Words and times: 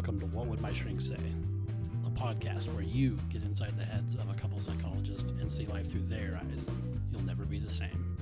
Welcome 0.00 0.20
to 0.20 0.34
What 0.34 0.46
Would 0.46 0.62
My 0.62 0.72
Shrink 0.72 0.98
Say? 0.98 1.18
A 2.06 2.10
podcast 2.18 2.72
where 2.72 2.82
you 2.82 3.18
get 3.30 3.42
inside 3.42 3.76
the 3.76 3.84
heads 3.84 4.14
of 4.14 4.30
a 4.30 4.32
couple 4.32 4.58
psychologists 4.58 5.30
and 5.38 5.52
see 5.52 5.66
life 5.66 5.90
through 5.90 6.06
their 6.06 6.40
eyes. 6.42 6.64
You'll 7.12 7.20
never 7.24 7.44
be 7.44 7.58
the 7.58 7.68
same. 7.68 8.16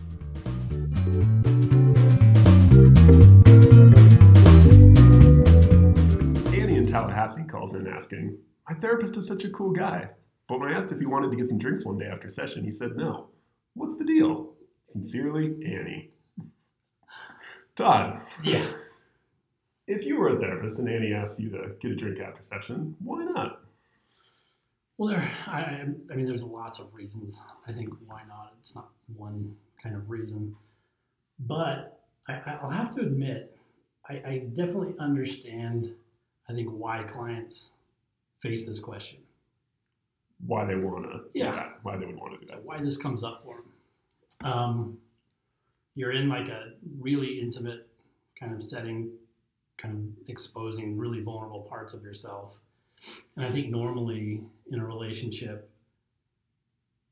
Annie 6.52 6.78
in 6.78 6.88
Tallahassee 6.88 7.44
calls 7.44 7.74
in 7.74 7.86
asking, 7.86 8.36
My 8.68 8.74
therapist 8.74 9.16
is 9.16 9.28
such 9.28 9.44
a 9.44 9.50
cool 9.50 9.70
guy. 9.70 10.10
But 10.48 10.58
when 10.58 10.72
I 10.72 10.76
asked 10.76 10.90
if 10.90 10.98
he 10.98 11.06
wanted 11.06 11.30
to 11.30 11.36
get 11.36 11.46
some 11.46 11.58
drinks 11.58 11.84
one 11.84 11.96
day 11.96 12.06
after 12.06 12.28
session, 12.28 12.64
he 12.64 12.72
said 12.72 12.96
no. 12.96 13.28
What's 13.74 13.96
the 13.96 14.04
deal? 14.04 14.54
Sincerely, 14.82 15.54
Annie. 15.64 16.10
Todd, 17.76 18.20
Yeah. 18.42 18.66
If 19.88 20.04
you 20.04 20.18
were 20.18 20.28
a 20.28 20.38
therapist 20.38 20.78
and 20.78 20.88
Annie 20.88 21.12
asked 21.12 21.40
you 21.40 21.50
to 21.50 21.70
get 21.80 21.90
a 21.92 21.96
drink 21.96 22.20
after 22.20 22.42
session, 22.42 22.94
why 23.02 23.24
not? 23.24 23.62
Well, 24.98 25.08
there. 25.08 25.30
I, 25.46 25.84
I 26.10 26.14
mean, 26.14 26.26
there's 26.26 26.42
lots 26.44 26.78
of 26.78 26.92
reasons. 26.92 27.40
I 27.66 27.72
think 27.72 27.88
why 28.06 28.22
not? 28.28 28.52
It's 28.60 28.74
not 28.74 28.88
one 29.16 29.56
kind 29.82 29.96
of 29.96 30.10
reason, 30.10 30.54
but 31.40 32.00
I, 32.28 32.58
I'll 32.62 32.70
have 32.70 32.94
to 32.96 33.00
admit, 33.02 33.56
I, 34.08 34.14
I 34.14 34.38
definitely 34.52 34.94
understand. 34.98 35.92
I 36.50 36.52
think 36.54 36.68
why 36.70 37.02
clients 37.04 37.68
face 38.40 38.66
this 38.66 38.80
question. 38.80 39.18
Why 40.46 40.64
they 40.64 40.76
want 40.76 41.04
to 41.04 41.20
Yeah. 41.34 41.50
do 41.50 41.56
that? 41.56 41.78
Why 41.82 41.96
they 41.96 42.06
would 42.06 42.16
want 42.16 42.32
to 42.34 42.40
do 42.40 42.46
that? 42.52 42.64
why 42.64 42.78
this 42.80 42.96
comes 42.96 43.22
up 43.24 43.42
for 43.44 43.56
them. 43.56 44.50
Um, 44.52 44.98
you're 45.94 46.12
in 46.12 46.28
like 46.28 46.48
a 46.48 46.72
really 47.00 47.40
intimate 47.40 47.86
kind 48.38 48.54
of 48.54 48.62
setting, 48.62 49.10
kind 49.78 49.94
of 49.94 50.28
exposing 50.28 50.98
really 50.98 51.22
vulnerable 51.22 51.62
parts 51.62 51.94
of 51.94 52.02
yourself. 52.02 52.56
And 53.36 53.44
I 53.44 53.50
think 53.50 53.70
normally 53.70 54.42
in 54.70 54.80
a 54.80 54.84
relationship, 54.84 55.70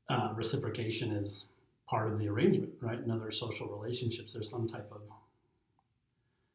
uh, 0.09 0.33
reciprocation 0.35 1.11
is 1.11 1.45
part 1.87 2.11
of 2.11 2.19
the 2.19 2.27
arrangement, 2.27 2.73
right? 2.81 2.99
In 2.99 3.09
other 3.09 3.31
social 3.31 3.67
relationships, 3.67 4.33
there's 4.33 4.49
some 4.49 4.67
type 4.67 4.89
of 4.91 5.01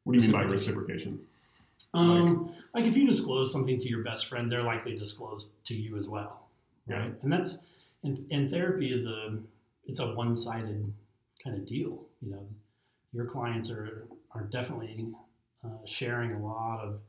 What 0.04 0.12
do 0.12 0.18
you 0.18 0.22
mean 0.22 0.32
by 0.32 0.42
Reciprocation. 0.42 1.20
Um, 1.94 2.54
like 2.74 2.84
if 2.84 2.96
you 2.96 3.06
disclose 3.06 3.52
something 3.52 3.78
to 3.78 3.88
your 3.88 4.02
best 4.02 4.28
friend, 4.28 4.50
they're 4.50 4.62
likely 4.62 4.92
to 4.92 4.98
disclose 4.98 5.48
to 5.64 5.74
you 5.74 5.96
as 5.96 6.08
well, 6.08 6.48
right? 6.86 7.06
Yeah. 7.06 7.10
And 7.22 7.32
that's 7.32 7.58
and, 8.02 8.24
and 8.30 8.48
therapy 8.48 8.92
is 8.92 9.04
a 9.04 9.38
it's 9.86 9.98
a 9.98 10.14
one 10.14 10.34
sided 10.36 10.92
kind 11.42 11.56
of 11.56 11.66
deal. 11.66 12.02
You 12.22 12.32
know, 12.32 12.46
your 13.12 13.26
clients 13.26 13.70
are 13.70 14.04
are 14.30 14.42
definitely 14.44 15.06
uh, 15.64 15.68
sharing 15.84 16.32
a 16.32 16.42
lot 16.44 16.80
of 16.82 17.00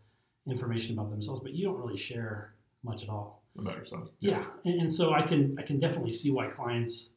information 0.47 0.93
about 0.93 1.09
themselves, 1.09 1.39
but 1.39 1.53
you 1.53 1.65
don't 1.65 1.77
really 1.79 1.97
share 1.97 2.53
much 2.83 3.03
at 3.03 3.09
all. 3.09 3.41
About 3.57 3.77
yourself? 3.77 4.09
Yeah, 4.19 4.45
and, 4.65 4.81
and 4.81 4.91
so 4.91 5.13
I 5.13 5.21
can 5.21 5.55
I 5.59 5.61
can 5.61 5.79
definitely 5.79 6.11
see 6.11 6.31
why 6.31 6.47
clients 6.47 7.09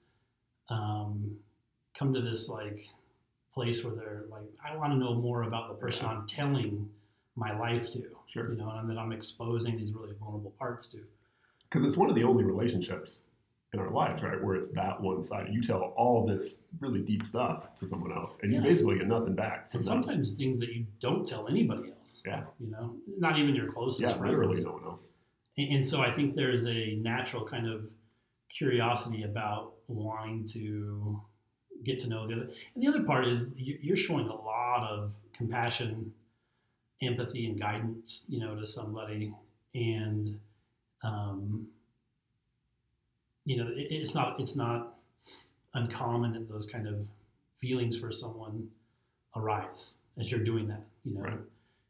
um, 0.69 1.37
come 1.99 2.13
to 2.13 2.21
this 2.21 2.49
like 2.49 2.87
place 3.55 3.83
where 3.83 3.95
they're 3.95 4.25
like, 4.31 4.43
I 4.63 4.77
want 4.77 4.93
to 4.93 4.99
know 4.99 5.15
more 5.15 5.45
about 5.45 5.69
the 5.69 5.75
person 5.75 6.05
Yeah. 6.05 6.13
I'm 6.13 6.27
telling 6.27 6.91
my 7.37 7.59
life 7.59 7.87
to, 7.93 8.03
Sure. 8.27 8.51
you 8.53 8.59
know, 8.59 8.69
and 8.71 8.89
that 8.91 8.99
I'm 8.99 9.13
exposing 9.13 9.79
these 9.79 9.93
really 9.95 10.13
vulnerable 10.21 10.53
parts 10.59 10.87
to. 10.89 10.99
Because 11.65 11.85
it's 11.87 11.97
one 11.97 12.11
of 12.11 12.15
the 12.17 12.23
only 12.25 12.45
relationships 12.45 13.25
in 13.77 13.83
our 13.83 13.91
lives, 13.91 14.23
right, 14.23 14.43
where 14.43 14.57
it's 14.57 14.69
that 14.71 15.01
one 15.01 15.23
sided. 15.23 15.53
You 15.55 15.61
tell 15.61 15.93
all 15.97 16.27
this 16.27 16.61
really 16.81 17.01
deep 17.01 17.25
stuff 17.25 17.75
to 17.77 17.87
someone 17.87 18.13
else, 18.13 18.39
and 18.43 18.53
you 18.53 18.61
basically 18.61 18.99
get 18.99 19.07
nothing 19.07 19.35
back. 19.35 19.69
And 19.73 19.81
them. 19.83 19.87
sometimes 19.87 20.35
things 20.35 20.59
that 20.61 20.73
you 20.75 20.87
don't 21.01 21.27
tell 21.27 21.49
anybody 21.49 21.91
else. 21.91 22.23
Yeah. 22.25 22.45
You 22.59 22.71
know, 22.71 22.97
not 23.19 23.39
even 23.39 23.55
your 23.55 23.69
closest 23.69 24.01
yeah, 24.01 24.09
friends. 24.17 24.35
literally 24.35 24.63
no 24.65 24.73
one 24.73 24.85
else. 24.85 25.07
And, 25.59 25.75
and 25.77 25.85
so 25.85 26.01
I 26.01 26.11
think 26.11 26.35
there's 26.35 26.67
a 26.67 26.95
natural 26.97 27.45
kind 27.45 27.69
of 27.69 27.89
curiosity 28.51 29.25
about 29.25 29.75
wanting 29.89 30.47
to 30.49 31.21
get 31.85 31.99
to 32.01 32.09
know 32.09 32.27
the 32.27 32.35
other. 32.35 32.51
And 32.75 32.83
the 32.83 32.89
other 32.89 33.03
part 33.05 33.27
is 33.27 33.53
you- 33.59 33.79
you're 33.83 33.97
showing 33.97 34.27
a 34.29 34.35
lot 34.35 34.89
of 34.91 35.13
compassion, 35.35 36.13
empathy, 37.03 37.47
and 37.47 37.61
guidance, 37.61 38.25
you 38.29 38.41
know, 38.41 38.57
to 38.57 38.65
somebody. 38.65 39.35
And, 39.75 40.41
um, 41.03 41.69
you 43.47 43.57
know, 43.57 43.69
it, 43.69 43.87
it's 43.91 44.15
not 44.15 44.39
it's 44.41 44.55
not 44.57 44.99
uncommon 45.73 46.33
that 46.35 46.49
those 46.49 46.67
kind 46.67 46.87
of 46.87 47.07
feelings 47.59 47.97
for 47.99 48.13
someone 48.13 48.69
arise 49.35 49.93
as 50.19 50.31
you're 50.31 50.45
doing 50.45 50.69
that. 50.69 50.85
You 51.05 51.15
know, 51.15 51.21
Right. 51.23 51.39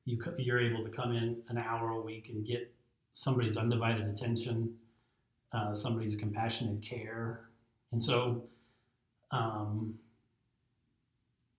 you 0.04 0.22
you're 0.38 0.60
able 0.60 0.84
to 0.84 0.90
come 0.90 1.12
in 1.12 1.42
an 1.48 1.58
hour 1.58 1.90
a 1.90 2.00
week 2.00 2.28
and 2.28 2.46
get 2.46 2.72
somebody's 3.14 3.56
undivided 3.56 4.06
attention, 4.06 4.76
uh, 5.52 5.72
somebody's 5.72 6.14
compassionate 6.14 6.82
care, 6.82 7.48
and 7.92 8.02
so, 8.02 8.44
um, 9.30 9.98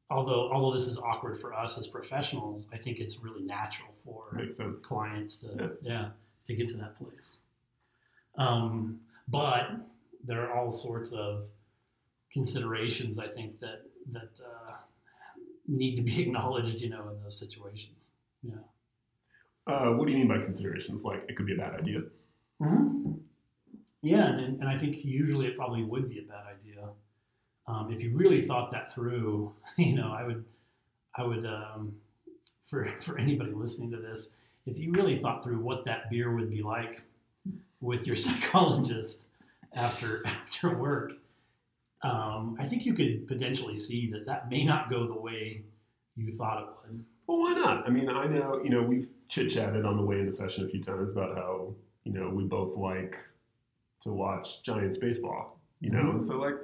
although 0.10 0.52
although 0.52 0.78
this 0.78 0.88
is 0.88 0.98
awkward 1.00 1.40
for 1.40 1.54
us 1.54 1.78
as 1.78 1.88
professionals, 1.88 2.68
I 2.72 2.78
think 2.78 3.00
it's 3.00 3.18
really 3.20 3.42
natural 3.44 3.90
for 4.06 4.40
clients 4.84 5.38
to 5.38 5.48
Yeah. 5.58 5.68
yeah, 5.82 6.10
to 6.46 6.56
get 6.56 6.68
to 6.70 6.78
that 6.78 6.98
place. 6.98 7.38
Um, 8.38 9.00
but 9.28 9.70
there 10.26 10.46
are 10.46 10.58
all 10.58 10.72
sorts 10.72 11.12
of 11.12 11.46
considerations 12.32 13.20
I 13.20 13.28
think 13.28 13.60
that 13.60 13.84
that 14.12 14.40
uh, 14.44 14.74
need 15.68 15.96
to 15.96 16.02
be 16.02 16.22
acknowledged, 16.24 16.80
you 16.82 16.90
know, 16.90 17.10
in 17.10 17.22
those 17.24 17.38
situations. 17.38 18.08
Yeah. 18.44 18.56
Uh, 19.66 19.92
what 19.94 20.06
do 20.06 20.12
you 20.12 20.20
mean 20.20 20.28
by 20.28 20.38
considerations? 20.44 21.04
Like 21.04 21.24
it 21.28 21.36
could 21.36 21.46
be 21.46 21.54
a 21.54 21.58
bad 21.58 21.80
idea. 21.80 22.02
Hmm. 22.62 23.14
Yeah, 24.02 24.28
and, 24.28 24.62
and 24.62 24.70
I 24.70 24.78
think 24.78 25.04
usually 25.04 25.48
it 25.48 25.58
probably 25.58 25.84
would 25.84 26.10
be 26.10 26.20
a 26.20 26.22
bad 26.22 26.44
idea 26.48 26.90
um, 27.68 27.92
if 27.92 28.02
you 28.02 28.16
really 28.16 28.42
thought 28.42 28.72
that 28.72 28.94
through. 28.94 29.54
You 29.78 29.96
know, 29.96 30.12
I 30.12 30.24
would, 30.24 30.44
I 31.16 31.24
would, 31.24 31.46
um, 31.46 31.94
for 32.66 32.90
for 33.00 33.20
anybody 33.20 33.52
listening 33.52 33.92
to 33.92 33.98
this, 33.98 34.32
if 34.66 34.80
you 34.80 34.92
really 34.92 35.20
thought 35.20 35.44
through 35.44 35.60
what 35.60 35.86
that 35.86 36.10
beer 36.10 36.36
would 36.36 36.50
be 36.50 36.64
like 36.64 37.02
with 37.82 38.08
your 38.08 38.16
psychologist 38.26 39.28
after 39.74 40.22
after 40.26 40.76
work, 40.78 41.12
um, 42.04 42.56
I 42.60 42.66
think 42.66 42.86
you 42.86 42.94
could 42.94 43.28
potentially 43.28 43.76
see 43.76 44.10
that 44.12 44.26
that 44.26 44.50
may 44.50 44.64
not 44.64 44.90
go 44.90 45.08
the 45.08 45.20
way 45.20 45.64
you 46.16 46.34
thought 46.34 46.62
it 46.64 46.68
would. 46.88 47.04
Well, 47.28 47.40
why 47.40 47.54
not? 47.54 47.86
I 47.86 47.90
mean, 47.90 48.08
I 48.10 48.26
know, 48.26 48.62
you 48.64 48.70
know, 48.70 48.82
we've 48.82 49.10
chit 49.28 49.50
chatted 49.50 49.86
on 49.86 49.98
the 49.98 50.04
way 50.04 50.20
into 50.20 50.32
session 50.32 50.66
a 50.66 50.70
few 50.70 50.82
times 50.82 51.12
about 51.12 51.36
how, 51.36 51.74
you 52.06 52.14
know, 52.14 52.30
we 52.30 52.46
both 52.46 52.78
like 52.78 53.18
to 54.04 54.12
watch 54.14 54.64
Giants 54.64 54.98
baseball, 54.98 55.60
you 55.82 55.90
know, 55.90 56.04
Mhm. 56.04 56.12
and 56.12 56.24
so, 56.24 56.38
like, 56.40 56.56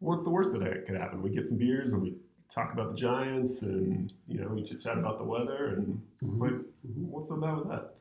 what's 0.00 0.22
the 0.22 0.28
worst 0.30 0.52
that 0.52 0.84
could 0.86 0.96
happen? 0.96 1.22
We 1.22 1.30
get 1.30 1.48
some 1.48 1.56
beers 1.56 1.94
and 1.94 2.02
we 2.02 2.14
talk 2.50 2.72
about 2.74 2.90
the 2.90 2.96
Giants 2.96 3.62
and, 3.62 4.12
you 4.28 4.38
know, 4.38 4.48
we 4.48 4.62
chit 4.64 4.82
chat 4.82 4.98
about 4.98 5.18
the 5.18 5.24
weather 5.24 5.68
and, 5.76 6.00
like, 6.22 6.52
what's 6.94 7.28
so 7.28 7.36
bad 7.36 7.56
with 7.56 7.68
that? 7.68 7.94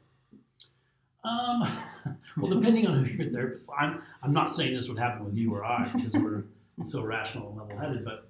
Um, 1.26 1.68
well, 2.38 2.54
depending 2.54 2.88
on 2.88 3.04
who 3.04 3.24
your 3.24 3.32
therapist, 3.32 3.70
I'm 3.78 4.02
I'm 4.22 4.34
not 4.34 4.54
saying 4.54 4.74
this 4.74 4.88
would 4.88 5.00
happen 5.00 5.26
with 5.26 5.36
you 5.36 5.54
or 5.54 5.66
I 5.66 5.86
because 5.86 6.14
we're 6.14 6.44
so 6.84 7.04
rational 7.04 7.50
and 7.50 7.58
level-headed. 7.58 8.06
But 8.06 8.30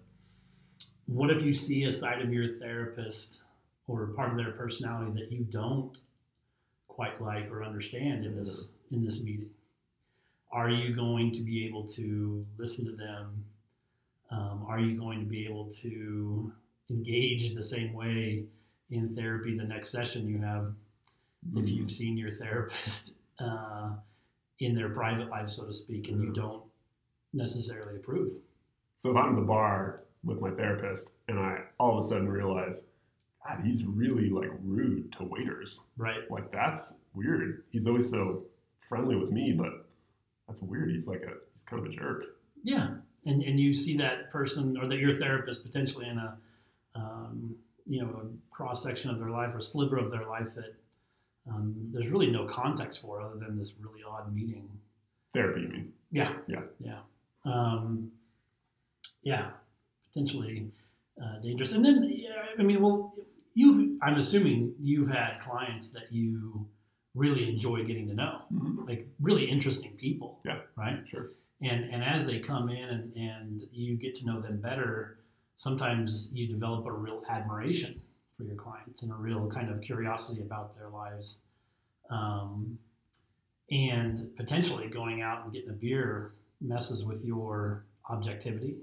what 1.08 1.30
if 1.30 1.42
you 1.42 1.54
see 1.54 1.84
a 1.84 1.92
side 1.92 2.22
of 2.22 2.32
your 2.34 2.48
therapist 2.48 3.42
or 3.88 4.08
part 4.08 4.32
of 4.32 4.38
their 4.38 4.52
personality 4.52 5.12
that 5.20 5.32
you 5.32 5.44
don't 5.44 6.00
quite 6.88 7.22
like 7.22 7.52
or 7.52 7.64
understand 7.64 8.26
in 8.26 8.36
this 8.36 8.66
in 8.92 9.04
this 9.04 9.20
meeting? 9.20 9.50
Are 10.52 10.70
you 10.70 10.96
going 10.96 11.32
to 11.34 11.42
be 11.42 11.66
able 11.66 11.86
to 11.90 12.46
listen 12.58 12.86
to 12.86 12.96
them? 12.96 13.44
Um, 14.32 14.66
are 14.68 14.80
you 14.80 14.98
going 14.98 15.20
to 15.20 15.26
be 15.26 15.46
able 15.46 15.70
to 15.82 16.52
engage 16.90 17.53
the 17.53 17.64
same 17.64 17.94
way 17.94 18.46
in 18.90 19.16
therapy 19.16 19.58
the 19.58 19.64
next 19.64 19.90
session 19.90 20.28
you 20.28 20.40
have 20.40 20.74
if 21.56 21.70
you've 21.70 21.92
seen 21.92 22.18
your 22.18 22.32
therapist 22.32 23.14
uh, 23.40 23.92
in 24.59 24.74
their 24.76 24.90
private 24.90 25.30
life, 25.30 25.50
so 25.50 25.66
to 25.66 25.74
speak, 25.74 26.08
and 26.09 26.22
you 26.22 26.30
Mhm. 26.30 26.36
don't 26.36 26.64
necessarily 27.34 27.97
approve. 27.97 28.32
So 28.96 29.12
if 29.12 29.18
I'm 29.18 29.32
at 29.32 29.36
the 29.36 29.42
bar 29.46 30.03
with 30.24 30.40
my 30.40 30.52
therapist 30.52 31.12
and 31.28 31.38
I 31.40 31.66
all 31.80 31.97
of 31.97 32.03
a 32.03 32.08
sudden 32.08 32.30
realize, 32.30 32.82
God, 33.46 33.62
he's 33.64 33.84
really 33.86 34.30
like 34.30 34.50
rude 34.64 35.12
to 35.14 35.24
waiters. 35.26 35.84
Right. 35.97 36.30
Like 36.32 36.52
that's 36.52 36.94
weird. 37.14 37.64
He's 37.72 37.88
always 37.88 38.09
so 38.09 38.46
friendly 38.80 39.16
with 39.16 39.32
me, 39.32 39.52
but 39.52 39.88
that's 40.48 40.62
weird. 40.62 40.91
He's 40.91 41.08
like 41.08 41.24
a 41.24 41.34
he's 41.53 41.64
kind 41.64 41.86
of 41.86 41.91
a 41.91 41.96
jerk. 41.96 42.24
Yeah. 42.64 42.96
And, 43.26 43.44
and 43.44 43.59
you 43.59 43.74
see 43.74 43.98
that 43.98 44.32
person 44.32 44.78
or 44.78 44.88
that 44.88 44.98
your 44.98 45.16
therapist 45.16 45.64
potentially 45.66 46.08
in 46.08 46.18
a, 46.18 46.38
um, 46.96 47.56
you 47.86 48.02
know, 48.02 48.09
a 48.09 48.53
cross 48.56 48.82
section 48.84 49.09
of 49.09 49.20
their 49.20 49.30
life 49.32 49.53
or 49.53 49.59
sliver 49.59 49.98
of 49.98 50.09
their 50.12 50.26
life 50.28 50.53
that 50.56 50.76
um, 51.47 51.76
there's 51.94 52.09
really 52.09 52.32
no 52.32 52.46
context 52.46 53.02
for 53.02 53.22
other 53.22 53.38
than 53.38 53.58
this 53.58 53.74
really 53.80 54.02
odd 54.08 54.34
meeting. 54.34 54.68
Therapy, 55.34 55.62
you 55.62 55.68
mean? 55.70 55.94
Yeah. 56.12 56.34
Yeah. 56.47 56.62
Yeah. 56.80 57.00
Um, 57.46 58.12
yeah. 59.24 59.52
Potentially 60.08 60.72
uh, 61.22 61.40
dangerous. 61.42 61.72
And 61.74 61.84
then, 61.86 62.09
yeah, 62.16 62.30
I 62.58 62.64
mean, 62.64 62.82
well, 62.82 63.14
you've 63.53 63.97
I'm 64.02 64.16
assuming 64.16 64.74
you've 64.80 65.09
had 65.09 65.40
clients 65.40 65.90
that 65.90 66.12
you 66.12 66.68
really 67.14 67.50
enjoy 67.50 67.84
getting 67.86 68.08
to 68.08 68.14
know, 68.14 68.41
Mhm. 68.53 68.88
like 68.88 69.08
really 69.22 69.46
interesting 69.46 69.91
people. 69.98 70.40
Yeah. 70.46 70.59
Right. 70.76 71.00
Sure. 71.08 71.32
And 71.62 71.86
and 71.94 72.03
as 72.03 72.26
they 72.26 72.40
come 72.40 72.70
in 72.70 72.90
and, 72.90 73.14
and 73.16 73.64
you 73.72 73.96
get 73.98 74.16
to 74.16 74.26
know 74.26 74.41
them 74.41 74.59
better, 74.59 75.20
sometimes 75.56 76.30
you 76.34 76.48
develop 76.48 76.86
a 76.86 76.91
real 76.91 77.22
admiration 77.30 78.02
for 78.37 78.43
your 78.43 78.55
clients 78.55 79.03
and 79.03 79.11
a 79.11 79.16
real 79.16 79.49
kind 79.49 79.70
of 79.70 79.82
curiosity 79.82 80.41
about 80.41 80.76
their 80.76 80.90
lives. 80.90 81.37
Um, 82.09 82.78
and 83.72 84.35
potentially 84.35 84.87
going 84.87 85.22
out 85.22 85.43
and 85.43 85.53
getting 85.53 85.70
a 85.70 85.73
beer 85.73 86.34
messes 86.61 87.03
with 87.03 87.23
your 87.23 87.85
objectivity 88.09 88.78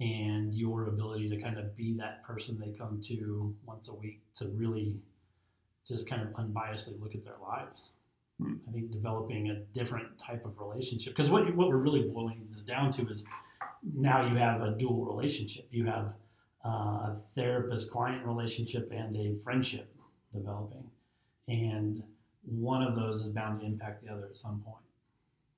and 0.00 0.54
your 0.54 0.86
ability 0.86 1.28
to 1.28 1.40
kind 1.40 1.58
of 1.58 1.76
be 1.76 1.94
that 1.94 2.24
person 2.24 2.58
they 2.58 2.76
come 2.76 3.00
to 3.02 3.54
once 3.64 3.88
a 3.88 3.94
week 3.94 4.22
to 4.34 4.46
really 4.56 4.96
just 5.86 6.08
kind 6.08 6.22
of 6.22 6.28
unbiasedly 6.28 7.00
look 7.00 7.14
at 7.14 7.24
their 7.24 7.36
lives. 7.42 7.90
Hmm. 8.40 8.54
I 8.68 8.72
think 8.72 8.90
developing 8.90 9.50
a 9.50 9.56
different 9.78 10.18
type 10.18 10.44
of 10.44 10.58
relationship 10.58 11.14
because 11.14 11.30
what 11.30 11.54
what 11.54 11.68
we're 11.68 11.76
really 11.76 12.02
boiling 12.02 12.46
this 12.50 12.62
down 12.62 12.90
to 12.92 13.08
is 13.08 13.22
now 13.94 14.26
you 14.26 14.36
have 14.36 14.62
a 14.62 14.72
dual 14.72 15.04
relationship. 15.04 15.68
You 15.70 15.86
have 15.86 16.14
uh, 16.64 16.68
a 16.68 17.16
therapist 17.34 17.90
client 17.90 18.24
relationship 18.26 18.90
and 18.90 19.16
a 19.16 19.34
friendship 19.42 19.94
developing, 20.32 20.84
and 21.48 22.02
one 22.44 22.82
of 22.82 22.94
those 22.94 23.22
is 23.22 23.30
bound 23.30 23.60
to 23.60 23.66
impact 23.66 24.04
the 24.04 24.12
other 24.12 24.26
at 24.26 24.36
some 24.36 24.60
point. 24.64 24.84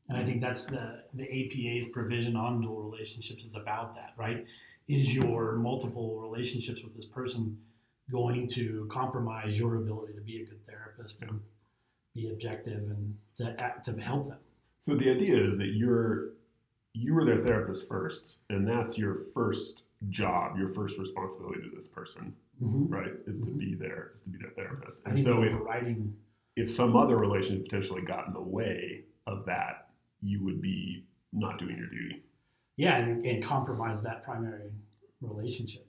And 0.09 0.17
I 0.17 0.25
think 0.25 0.41
that's 0.41 0.67
the 0.67 1.03
the 1.15 1.25
APA's 1.25 1.89
provision 1.91 2.37
on 2.37 2.61
dual 2.61 2.83
relationships 2.83 3.45
is 3.45 3.57
about 3.57 3.95
that, 3.97 4.13
right? 4.17 4.45
Is 4.89 5.15
your 5.15 5.57
multiple 5.57 6.21
relationships 6.21 6.83
with 6.83 6.95
this 6.95 7.07
person 7.07 7.59
going 8.11 8.49
to 8.49 8.89
compromise 8.91 9.59
your 9.59 9.77
ability 9.77 10.13
to 10.15 10.21
be 10.21 10.43
a 10.43 10.45
good 10.45 10.65
therapist 10.65 11.23
and 11.23 11.41
be 12.15 12.31
objective 12.31 12.83
and 12.91 13.17
to 13.37 13.61
act, 13.61 13.85
to 13.87 14.01
help 14.01 14.29
them? 14.29 14.39
So 14.79 14.95
the 14.95 15.11
idea 15.11 15.37
is 15.37 15.59
that 15.59 15.73
you're 15.75 16.31
you 16.93 17.13
were 17.13 17.25
their 17.25 17.39
therapist 17.39 17.89
first, 17.89 18.39
and 18.49 18.67
that's 18.67 18.97
your 18.97 19.17
first 19.35 19.83
job, 20.11 20.57
your 20.59 20.69
first 20.69 20.99
responsibility 20.99 21.61
to 21.63 21.71
this 21.75 21.89
person, 21.89 22.35
right? 22.61 23.13
Is 23.27 23.41
to 23.41 23.51
Mhm. 23.51 23.59
be 23.59 23.75
there, 23.75 24.13
is 24.15 24.23
to 24.23 24.29
be 24.31 24.39
their 24.39 24.51
therapist. 24.51 25.03
And 25.07 25.19
so 25.19 25.43
if, 25.43 25.55
overriding 25.55 26.17
if 26.57 26.71
some 26.71 26.97
other 26.97 27.17
relationship 27.17 27.65
potentially 27.65 28.03
got 28.03 28.27
in 28.29 28.33
the 28.33 28.41
way 28.43 29.05
of 29.27 29.45
that, 29.47 29.91
you 30.23 30.43
would 30.45 30.61
be 30.61 31.07
not 31.33 31.59
doing 31.59 31.77
your 31.77 31.89
duty. 31.89 32.23
yeah 32.79 32.97
and, 32.99 33.25
and 33.25 33.43
compromise 33.43 34.03
that 34.03 34.23
primary 34.23 34.71
relationship 35.23 35.87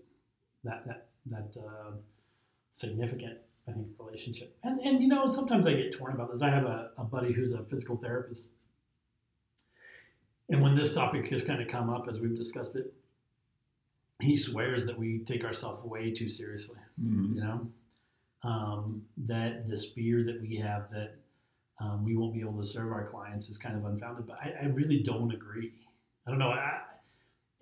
that 0.64 0.86
that 0.88 1.10
that 1.26 1.58
uh, 1.62 1.92
significant 2.72 3.38
i 3.68 3.72
think 3.74 3.88
relationship 4.00 4.58
and 4.64 4.80
and 4.82 5.02
you 5.02 5.08
know 5.10 5.28
sometimes 5.28 5.68
i 5.68 5.74
get 5.74 5.92
torn 5.94 6.14
about 6.14 6.30
this 6.30 6.42
i 6.42 6.50
have 6.50 6.64
a, 6.66 6.92
a 6.98 7.04
buddy 7.04 7.34
who's 7.34 7.52
a 7.52 7.64
physical 7.66 7.98
therapist 7.98 8.48
and 10.50 10.62
when 10.62 10.76
this 10.76 10.94
topic 10.94 11.28
has 11.28 11.44
kind 11.44 11.62
of 11.62 11.68
come 11.68 11.90
up 11.90 12.08
as 12.10 12.20
we've 12.22 12.36
discussed 12.38 12.76
it 12.76 12.94
he 14.22 14.36
swears 14.36 14.86
that 14.86 14.98
we 14.98 15.20
take 15.20 15.44
ourselves 15.44 15.84
way 15.84 16.12
too 16.12 16.30
seriously 16.30 16.78
you 17.36 17.42
know? 17.42 17.68
Um, 18.44 19.04
that 19.26 19.68
this 19.68 19.86
fear 19.86 20.24
that 20.24 20.42
we 20.42 20.56
have 20.58 20.90
that 20.92 21.16
um, 21.80 22.04
we 22.04 22.16
won't 22.16 22.34
be 22.34 22.40
able 22.40 22.58
to 22.58 22.66
serve 22.66 22.92
our 22.92 23.06
clients 23.06 23.50
is 23.50 23.58
kind 23.58 23.76
of 23.76 23.86
unfounded 23.86 24.26
but 24.26 24.38
i, 24.42 24.54
I 24.64 24.66
really 24.66 25.04
don't 25.04 25.32
agree. 25.34 25.72
I 26.26 26.32
don't 26.32 26.40
know 26.40 26.52
I, 26.52 26.82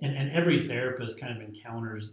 and, 0.02 0.16
and 0.16 0.32
every 0.32 0.68
therapist 0.68 1.20
kind 1.20 1.36
of 1.36 1.48
encounters 1.48 2.12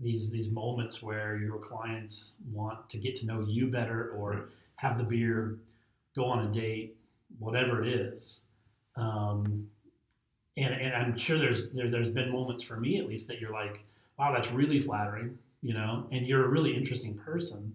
these 0.00 0.30
these 0.30 0.50
moments 0.50 1.02
where 1.02 1.36
your 1.36 1.58
clients 1.58 2.32
want 2.50 2.88
to 2.88 2.98
get 2.98 3.16
to 3.16 3.26
know 3.26 3.40
you 3.40 3.66
better 3.68 4.10
or 4.16 4.48
have 4.76 4.96
the 4.96 5.04
beer 5.04 5.58
go 6.16 6.24
on 6.24 6.46
a 6.46 6.50
date 6.50 6.96
whatever 7.38 7.82
it 7.82 7.88
is. 7.88 8.40
Um, 8.96 9.68
and, 10.56 10.74
and 10.74 10.94
i'm 10.94 11.16
sure 11.16 11.38
there's 11.38 11.70
there, 11.70 11.88
there's 11.88 12.10
been 12.10 12.30
moments 12.30 12.62
for 12.62 12.78
me 12.78 12.98
at 12.98 13.06
least 13.06 13.28
that 13.28 13.40
you're 13.40 13.52
like 13.52 13.84
wow 14.18 14.32
that's 14.32 14.50
really 14.50 14.80
flattering 14.80 15.38
you 15.62 15.74
know? 15.74 16.06
And 16.10 16.26
you're 16.26 16.44
a 16.44 16.48
really 16.48 16.74
interesting 16.74 17.14
person. 17.14 17.74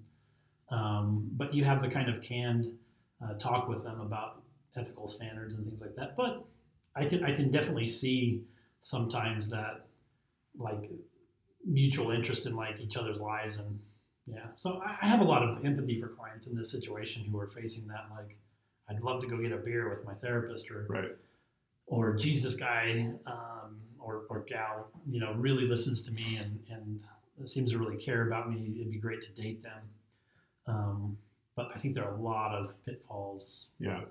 Um, 0.69 1.27
but 1.33 1.54
you 1.54 1.63
have 1.63 1.81
the 1.81 1.88
kind 1.88 2.10
of 2.10 2.22
canned 2.22 2.72
uh, 3.24 3.33
talk 3.36 3.68
with 3.68 3.83
them 3.83 4.01
about 4.01 4.42
ethical 4.75 5.07
standards 5.07 5.54
and 5.54 5.66
things 5.66 5.81
like 5.81 5.95
that. 5.95 6.18
But 6.18 6.44
i 6.98 7.06
can 7.06 7.25
i 7.25 7.36
can 7.36 7.51
definitely 7.51 7.88
see 7.88 8.42
sometimes 8.81 9.50
that 9.50 9.86
like 10.57 10.89
mutual 11.66 12.12
interest 12.12 12.45
in 12.45 12.56
like 12.56 12.80
each 12.80 12.95
other's 12.98 13.19
lives 13.19 13.57
and 13.57 13.80
yeah. 14.27 14.48
So 14.56 14.81
I, 14.83 14.98
I 15.04 15.07
have 15.07 15.19
a 15.19 15.24
lot 15.24 15.44
of 15.44 15.63
empathy 15.63 16.00
for 16.00 16.07
clients 16.07 16.48
in 16.48 16.56
this 16.56 16.72
situation 16.72 17.24
who 17.25 17.39
are 17.39 17.48
facing 17.48 17.88
that 17.88 18.07
like 18.16 18.38
i'd 18.89 19.01
love 19.01 19.22
to 19.22 19.27
go 19.27 19.38
get 19.38 19.51
a 19.51 19.57
beer 19.57 19.89
with 19.89 20.04
my 20.06 20.13
therapist 20.16 20.72
or 20.72 20.88
Right. 20.89 21.12
Or 21.88 22.16
geez 22.16 22.42
this 22.44 22.56
guy 22.56 23.10
um, 23.28 23.78
or, 24.00 24.24
or 24.30 24.42
gal 24.48 24.88
you 25.10 25.20
know 25.20 25.34
really 25.34 25.68
listens 25.68 26.02
to 26.02 26.12
me 26.12 26.38
and 26.38 26.60
and 26.70 27.02
seems 27.48 27.72
to 27.72 27.78
really 27.78 27.98
care 27.98 28.28
about 28.28 28.50
me 28.50 28.74
it'd 28.80 28.92
be 28.92 28.98
great 28.98 29.22
to 29.22 29.32
date 29.32 29.62
them 29.62 29.82
um, 30.68 31.18
but 31.56 31.70
i 31.76 31.78
think 31.78 31.94
there 31.94 32.06
are 32.06 32.16
a 32.16 32.22
lot 32.22 32.56
of 32.56 32.72
pitfalls 32.86 33.66
Yeah. 33.80 34.02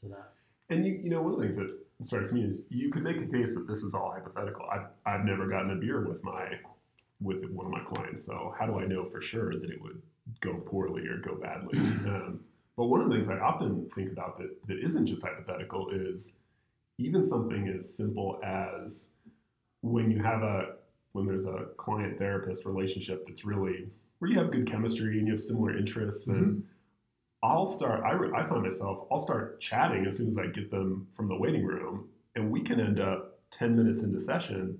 to 0.00 0.08
that 0.08 0.32
And 0.70 0.86
you, 0.86 0.92
you 1.02 1.10
know, 1.10 1.20
one 1.22 1.32
of 1.34 1.40
the 1.40 1.46
things 1.46 1.56
that 1.58 2.06
strikes 2.06 2.32
me 2.32 2.42
is 2.44 2.60
you 2.70 2.90
could 2.90 3.02
make 3.02 3.20
a 3.20 3.26
case 3.26 3.54
that 3.56 3.66
this 3.66 3.82
is 3.82 3.92
all 3.92 4.12
hypothetical. 4.12 4.64
I've, 4.72 4.86
I've 5.04 5.24
never 5.24 5.46
gotten 5.48 5.70
a 5.72 5.74
beer 5.76 6.06
with 6.06 6.22
my 6.24 6.46
with 7.20 7.44
one 7.50 7.66
of 7.66 7.72
my 7.72 7.80
clients, 7.92 8.24
so 8.24 8.54
how 8.58 8.64
do 8.66 8.78
I 8.78 8.86
know 8.86 9.04
for 9.04 9.20
sure 9.20 9.52
that 9.60 9.68
it 9.70 9.78
would 9.82 10.00
go 10.40 10.54
poorly 10.54 11.02
or 11.06 11.18
go 11.18 11.34
badly? 11.34 11.78
um, 12.14 12.40
but 12.78 12.86
one 12.86 13.02
of 13.02 13.10
the 13.10 13.16
things 13.16 13.28
I 13.28 13.38
often 13.38 13.90
think 13.94 14.10
about 14.12 14.38
that 14.38 14.50
that 14.68 14.78
isn't 14.82 15.04
just 15.04 15.22
hypothetical 15.22 15.90
is 15.90 16.32
even 17.00 17.24
something 17.24 17.68
as 17.76 17.92
simple 17.92 18.38
as 18.44 19.10
when 19.82 20.10
you 20.10 20.22
have 20.22 20.42
a 20.42 20.74
when 21.12 21.26
there's 21.26 21.46
a 21.46 21.66
client 21.76 22.18
therapist 22.18 22.64
relationship 22.64 23.26
that's 23.26 23.44
really 23.44 23.88
where 24.18 24.30
you 24.30 24.38
have 24.38 24.50
good 24.50 24.66
chemistry 24.66 25.18
and 25.18 25.26
you 25.26 25.32
have 25.32 25.40
similar 25.40 25.76
interests 25.76 26.28
and 26.28 26.46
mm-hmm. 26.46 26.60
I'll 27.42 27.66
start. 27.66 28.02
I, 28.04 28.12
re- 28.12 28.30
I 28.36 28.42
find 28.42 28.62
myself. 28.62 29.06
I'll 29.10 29.18
start 29.18 29.60
chatting 29.60 30.04
as 30.06 30.16
soon 30.16 30.28
as 30.28 30.36
I 30.36 30.48
get 30.48 30.70
them 30.70 31.06
from 31.14 31.26
the 31.26 31.34
waiting 31.34 31.64
room, 31.64 32.08
and 32.36 32.50
we 32.50 32.60
can 32.60 32.78
end 32.78 33.00
up 33.00 33.38
ten 33.50 33.74
minutes 33.74 34.02
into 34.02 34.20
session, 34.20 34.78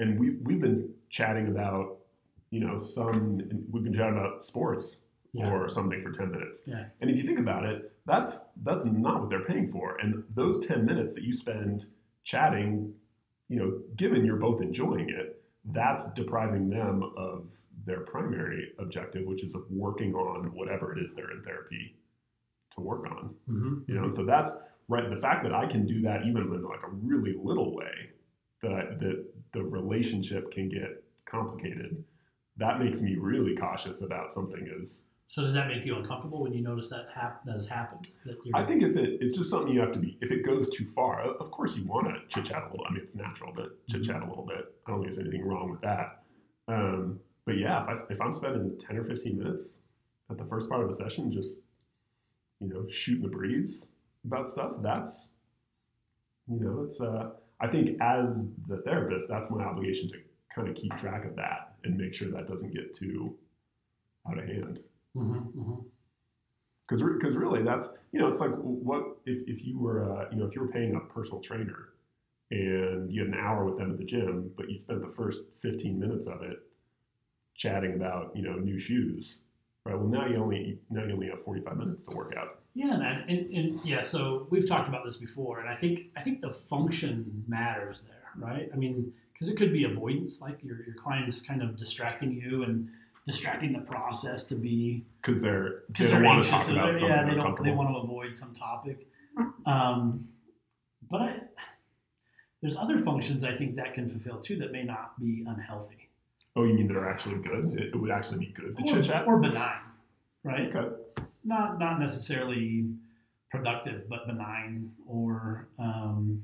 and 0.00 0.18
we 0.18 0.30
we've 0.42 0.60
been 0.60 0.90
chatting 1.08 1.46
about, 1.46 1.98
you 2.50 2.60
know, 2.60 2.80
some 2.80 3.38
we've 3.70 3.84
been 3.84 3.94
chatting 3.94 4.18
about 4.18 4.44
sports 4.44 5.02
Yeah. 5.32 5.50
or 5.50 5.68
something 5.68 6.02
for 6.02 6.10
ten 6.10 6.30
minutes. 6.30 6.62
Yeah. 6.66 6.86
And 7.00 7.08
if 7.10 7.16
you 7.16 7.24
think 7.24 7.38
about 7.38 7.64
it, 7.64 7.92
that's 8.06 8.40
that's 8.62 8.84
not 8.84 9.20
what 9.20 9.30
they're 9.30 9.44
paying 9.44 9.70
for, 9.70 9.96
and 9.98 10.24
those 10.34 10.64
ten 10.66 10.84
minutes 10.84 11.14
that 11.14 11.22
you 11.22 11.32
spend 11.32 11.86
chatting, 12.24 12.92
you 13.48 13.58
know, 13.58 13.78
given 13.96 14.24
you're 14.24 14.36
both 14.36 14.60
enjoying 14.60 15.08
it, 15.08 15.42
that's 15.66 16.08
depriving 16.12 16.68
them 16.68 17.12
of 17.16 17.46
their 17.86 18.00
primary 18.00 18.72
objective, 18.78 19.24
which 19.26 19.42
is 19.42 19.54
of 19.54 19.62
working 19.70 20.14
on 20.14 20.46
whatever 20.54 20.96
it 20.96 21.02
is 21.02 21.14
they're 21.14 21.30
in 21.30 21.42
therapy 21.42 21.96
to 22.74 22.80
work 22.80 23.06
on. 23.06 23.34
mm-hmm. 23.48 23.78
You 23.86 23.94
know, 23.94 24.04
and 24.04 24.14
so 24.14 24.24
that's 24.24 24.50
right. 24.88 25.08
The 25.08 25.20
fact 25.20 25.44
that 25.44 25.54
I 25.54 25.66
can 25.66 25.86
do 25.86 26.02
that 26.02 26.26
even 26.26 26.42
in 26.42 26.62
like 26.62 26.82
a 26.82 26.90
really 26.90 27.34
little 27.42 27.74
way, 27.74 28.10
that 28.62 28.98
that 29.00 29.24
the 29.52 29.62
relationship 29.62 30.50
can 30.50 30.68
get 30.68 31.02
complicated, 31.24 32.04
that 32.56 32.78
makes 32.78 33.00
me 33.00 33.16
really 33.16 33.56
cautious 33.56 34.02
about 34.02 34.32
something 34.32 34.68
as 34.80 35.04
So 35.30 35.42
does 35.42 35.54
that 35.54 35.68
make 35.68 35.86
you 35.86 35.94
uncomfortable 35.94 36.42
when 36.42 36.52
you 36.52 36.60
notice 36.60 36.88
that 36.88 37.06
hap- 37.14 37.44
that 37.44 37.52
has 37.52 37.64
happened? 37.64 38.10
That 38.26 38.36
I 38.52 38.64
think 38.64 38.82
if 38.82 38.96
it, 38.96 39.18
it's 39.20 39.32
just 39.32 39.48
something 39.48 39.72
you 39.72 39.78
have 39.78 39.92
to 39.92 39.98
be, 40.00 40.18
if 40.20 40.32
it 40.32 40.44
goes 40.44 40.68
too 40.68 40.86
far, 40.88 41.22
of 41.22 41.52
course 41.52 41.76
you 41.76 41.86
want 41.86 42.08
to 42.08 42.14
chit 42.26 42.46
chat 42.46 42.64
a 42.64 42.66
little. 42.66 42.84
I 42.84 42.92
mean, 42.92 43.02
it's 43.04 43.14
natural 43.14 43.54
to 43.54 43.68
chit 43.88 44.02
chat 44.02 44.24
a 44.24 44.26
little 44.26 44.44
bit. 44.44 44.74
I 44.86 44.90
don't 44.90 45.02
think 45.02 45.14
there's 45.14 45.24
anything 45.24 45.46
wrong 45.46 45.70
with 45.70 45.80
that. 45.82 46.24
Um, 46.66 47.20
but 47.46 47.58
yeah, 47.58 47.84
if, 47.92 48.00
I, 48.00 48.12
if 48.12 48.20
I'm 48.20 48.32
spending 48.32 48.76
10 48.76 48.96
or 48.96 49.04
15 49.04 49.38
minutes 49.38 49.82
at 50.32 50.36
the 50.36 50.44
first 50.46 50.68
part 50.68 50.82
of 50.82 50.90
a 50.90 50.94
session 50.94 51.30
just, 51.30 51.60
you 52.58 52.68
know, 52.68 52.88
shooting 52.90 53.22
the 53.22 53.28
breeze 53.28 53.90
about 54.24 54.50
stuff, 54.50 54.72
that's, 54.82 55.30
you 56.48 56.58
know, 56.58 56.82
it's, 56.82 57.00
uh, 57.00 57.30
I 57.60 57.68
think 57.68 58.00
as 58.00 58.46
the 58.66 58.78
therapist, 58.78 59.28
that's 59.28 59.48
my 59.48 59.62
obligation 59.62 60.08
to 60.08 60.16
kind 60.52 60.68
of 60.68 60.74
keep 60.74 60.96
track 60.96 61.24
of 61.24 61.36
that 61.36 61.74
and 61.84 61.96
make 61.96 62.14
sure 62.14 62.32
that 62.32 62.48
doesn't 62.48 62.74
get 62.74 62.92
too 62.92 63.36
out 64.28 64.36
of 64.36 64.44
hand 64.44 64.80
Mhm, 65.16 65.52
mhm. 65.52 65.84
because 66.86 67.02
because 67.02 67.36
really 67.36 67.62
that's 67.62 67.90
you 68.12 68.20
know 68.20 68.28
it's 68.28 68.40
like 68.40 68.52
what 68.52 69.02
if, 69.26 69.48
if 69.48 69.64
you 69.64 69.78
were 69.78 70.04
uh, 70.10 70.28
you 70.30 70.38
know 70.38 70.46
if 70.46 70.54
you 70.54 70.60
were 70.60 70.68
paying 70.68 70.94
a 70.94 71.00
personal 71.12 71.40
trainer 71.40 71.90
and 72.50 73.10
you 73.12 73.20
had 73.24 73.32
an 73.32 73.38
hour 73.38 73.64
with 73.64 73.78
them 73.78 73.90
at 73.92 73.98
the 73.98 74.04
gym 74.04 74.50
but 74.56 74.70
you 74.70 74.78
spent 74.78 75.00
the 75.00 75.12
first 75.14 75.44
15 75.60 75.98
minutes 75.98 76.26
of 76.26 76.42
it 76.42 76.58
chatting 77.54 77.94
about 77.94 78.34
you 78.34 78.42
know 78.42 78.54
new 78.54 78.78
shoes 78.78 79.40
right 79.84 79.96
well 79.98 80.06
now 80.08 80.26
you 80.26 80.36
only 80.36 80.78
now 80.90 81.04
you 81.04 81.12
only 81.12 81.28
have 81.28 81.42
45 81.44 81.76
minutes 81.76 82.04
to 82.04 82.16
work 82.16 82.34
out 82.36 82.60
Yeah, 82.74 82.96
man, 82.96 83.24
and, 83.28 83.50
and 83.52 83.80
yeah. 83.84 84.00
So 84.00 84.46
we've 84.50 84.68
talked 84.68 84.88
about 84.88 85.04
this 85.04 85.16
before, 85.16 85.58
and 85.60 85.68
I 85.68 85.74
think 85.74 86.02
I 86.16 86.20
think 86.22 86.40
the 86.40 86.52
function 86.52 87.44
matters 87.48 88.02
there, 88.02 88.28
right? 88.36 88.70
I 88.72 88.76
mean, 88.76 89.12
because 89.32 89.48
it 89.48 89.56
could 89.56 89.72
be 89.72 89.84
avoidance, 89.84 90.40
like 90.40 90.58
your 90.62 90.78
your 90.86 90.94
client's 90.94 91.40
kind 91.40 91.62
of 91.62 91.76
distracting 91.76 92.32
you 92.32 92.62
and 92.62 92.88
distracting 93.30 93.72
the 93.72 93.80
process 93.80 94.44
to 94.44 94.54
be 94.54 95.04
because 95.22 95.40
they're 95.40 95.62
they 95.62 95.70
because 95.88 96.10
don't 96.10 96.22
they're 96.22 96.30
want 96.30 96.44
to 96.44 96.50
talk 96.50 96.68
about 96.68 96.96
something 96.96 97.08
yeah 97.08 97.22
they 97.24 97.34
don't 97.34 97.62
they 97.62 97.70
want 97.70 97.88
to 97.88 97.96
avoid 97.96 98.34
some 98.34 98.52
topic 98.52 99.06
um, 99.66 100.26
but 101.08 101.22
I, 101.22 101.36
there's 102.60 102.76
other 102.76 102.98
functions 102.98 103.44
i 103.44 103.54
think 103.56 103.76
that 103.76 103.94
can 103.94 104.08
fulfill 104.08 104.40
too 104.40 104.56
that 104.58 104.72
may 104.72 104.82
not 104.82 105.18
be 105.20 105.44
unhealthy 105.46 106.08
oh, 106.56 106.64
you 106.64 106.74
mean 106.74 106.88
that 106.88 106.96
are 106.96 107.08
actually 107.08 107.36
good? 107.36 107.72
It, 107.78 107.94
it 107.94 107.96
would 107.96 108.10
actually 108.10 108.46
be 108.46 108.52
good 108.52 108.76
to 108.76 108.82
chit 108.82 109.04
chat. 109.04 109.26
or 109.26 109.38
benign 109.38 109.82
right 110.42 110.74
Okay. 110.74 110.88
not 111.44 111.78
not 111.78 112.00
necessarily 112.00 112.86
productive 113.50 114.08
but 114.08 114.26
benign 114.26 114.90
or 115.06 115.68
um, 115.78 116.42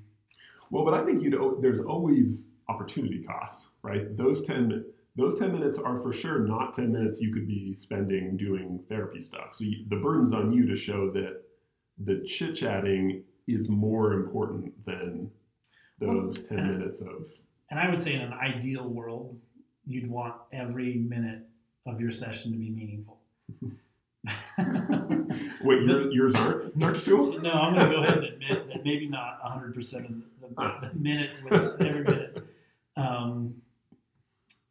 Well, 0.70 0.84
but 0.84 0.94
I 0.94 1.04
think 1.04 1.22
you 1.22 1.30
know 1.30 1.58
there's 1.60 1.80
always 1.80 2.48
opportunity 2.68 3.22
cost, 3.22 3.68
right? 3.82 4.16
Those 4.16 4.42
ten 4.42 4.84
those 5.16 5.38
ten 5.38 5.52
minutes 5.52 5.78
are 5.78 6.00
for 6.00 6.12
sure 6.12 6.40
not 6.40 6.72
ten 6.74 6.92
minutes 6.92 7.20
you 7.20 7.32
could 7.32 7.46
be 7.48 7.74
spending 7.74 8.36
doing 8.36 8.80
therapy 8.88 9.20
stuff. 9.20 9.54
So 9.54 9.64
you, 9.64 9.84
the 9.88 9.96
burden's 9.96 10.32
on 10.32 10.52
you 10.52 10.66
to 10.66 10.76
show 10.76 11.10
that 11.12 11.42
the 11.98 12.22
chit 12.26 12.54
chatting 12.54 13.22
is 13.48 13.68
more 13.68 14.12
important 14.12 14.72
than 14.84 15.30
those 15.98 16.42
ten 16.42 16.58
and- 16.58 16.78
minutes 16.78 17.00
of. 17.00 17.26
and 17.70 17.80
i 17.80 17.88
would 17.88 18.00
say 18.00 18.12
in 18.14 18.20
an 18.20 18.32
ideal 18.34 18.88
world 18.88 19.38
you'd 19.86 20.10
want 20.10 20.34
every 20.52 20.94
minute 20.94 21.42
of 21.86 22.00
your 22.00 22.10
session 22.10 22.52
to 22.52 22.58
be 22.58 22.68
meaningful 22.70 23.18
Wait, 25.62 25.82
your, 25.84 26.10
yours 26.12 26.34
aren't 26.34 26.82
aren't 26.82 27.06
you? 27.06 27.38
No, 27.42 27.52
I'm 27.52 27.74
going 27.74 27.88
to 27.90 27.94
go 27.96 28.02
ahead 28.02 28.18
and 28.18 28.26
admit 28.26 28.72
that 28.72 28.84
maybe 28.84 29.08
not 29.08 29.40
100% 29.42 29.76
of 29.78 30.56
the, 30.56 30.88
the 30.88 30.94
minute 30.98 31.36
with 31.48 31.80
every 31.80 32.02
minute. 32.02 32.46
Um, 32.96 33.54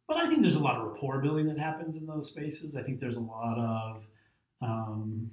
but 0.08 0.16
I 0.18 0.28
think 0.28 0.42
there's 0.42 0.54
a 0.56 0.62
lot 0.62 0.76
of 0.76 0.86
rapport 0.86 1.20
building 1.20 1.46
that 1.46 1.58
happens 1.58 1.96
in 1.96 2.06
those 2.06 2.28
spaces. 2.28 2.76
I 2.76 2.82
think 2.82 3.00
there's 3.00 3.16
a 3.16 3.20
lot 3.20 3.58
of 3.58 4.06
um, 4.62 5.30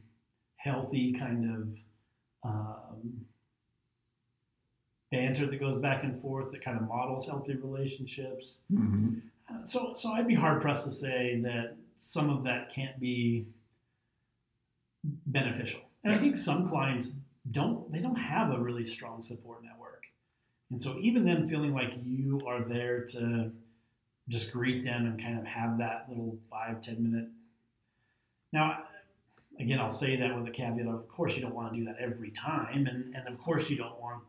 healthy 0.57 1.13
kind 1.13 1.45
of 1.55 2.49
um, 2.49 3.25
banter 5.11 5.45
that 5.45 5.59
goes 5.59 5.77
back 5.77 6.03
and 6.03 6.19
forth 6.21 6.51
that 6.51 6.63
kind 6.63 6.77
of 6.77 6.87
models 6.87 7.27
healthy 7.27 7.55
relationships. 7.55 8.59
Mhm. 8.71 9.21
Uh, 9.49 9.63
So, 9.63 9.93
so 9.93 10.09
I'd 10.11 10.27
be 10.27 10.35
hard 10.35 10.61
pressed 10.61 10.85
to 10.85 10.91
say 10.91 11.39
that 11.41 11.75
some 11.97 12.29
of 12.29 12.43
that 12.45 12.69
can't 12.69 12.99
be 12.99 13.45
beneficial. 15.03 15.81
And 16.03 16.13
I 16.13 16.17
think 16.17 16.35
some 16.37 16.67
clients 16.67 17.15
don't 17.51 17.91
they 17.91 17.99
don't 17.99 18.15
have 18.15 18.53
a 18.53 18.59
really 18.59 18.85
strong 18.85 19.21
support 19.21 19.63
network, 19.63 20.03
and 20.71 20.81
so 20.81 20.97
even 20.99 21.25
them 21.25 21.47
feeling 21.47 21.73
like 21.73 21.91
you 22.05 22.41
are 22.47 22.61
there 22.63 23.05
to 23.07 23.51
just 24.29 24.51
greet 24.51 24.83
them 24.83 25.05
and 25.05 25.21
kind 25.21 25.37
of 25.39 25.45
have 25.45 25.77
that 25.79 26.05
little 26.09 26.37
five 26.49 26.81
ten 26.81 27.03
minute. 27.03 27.29
Now, 28.51 28.83
again, 29.59 29.79
I'll 29.79 29.89
say 29.89 30.15
that 30.15 30.35
with 30.35 30.47
a 30.47 30.51
caveat 30.51 30.87
of, 30.87 30.93
of 30.93 31.07
course, 31.07 31.35
you 31.35 31.41
don't 31.41 31.55
want 31.55 31.73
to 31.73 31.79
do 31.79 31.85
that 31.85 31.97
every 31.99 32.31
time, 32.31 32.87
and 32.87 33.13
and 33.15 33.27
of 33.27 33.37
course, 33.39 33.69
you 33.69 33.77
don't 33.77 33.99
want 33.99 34.23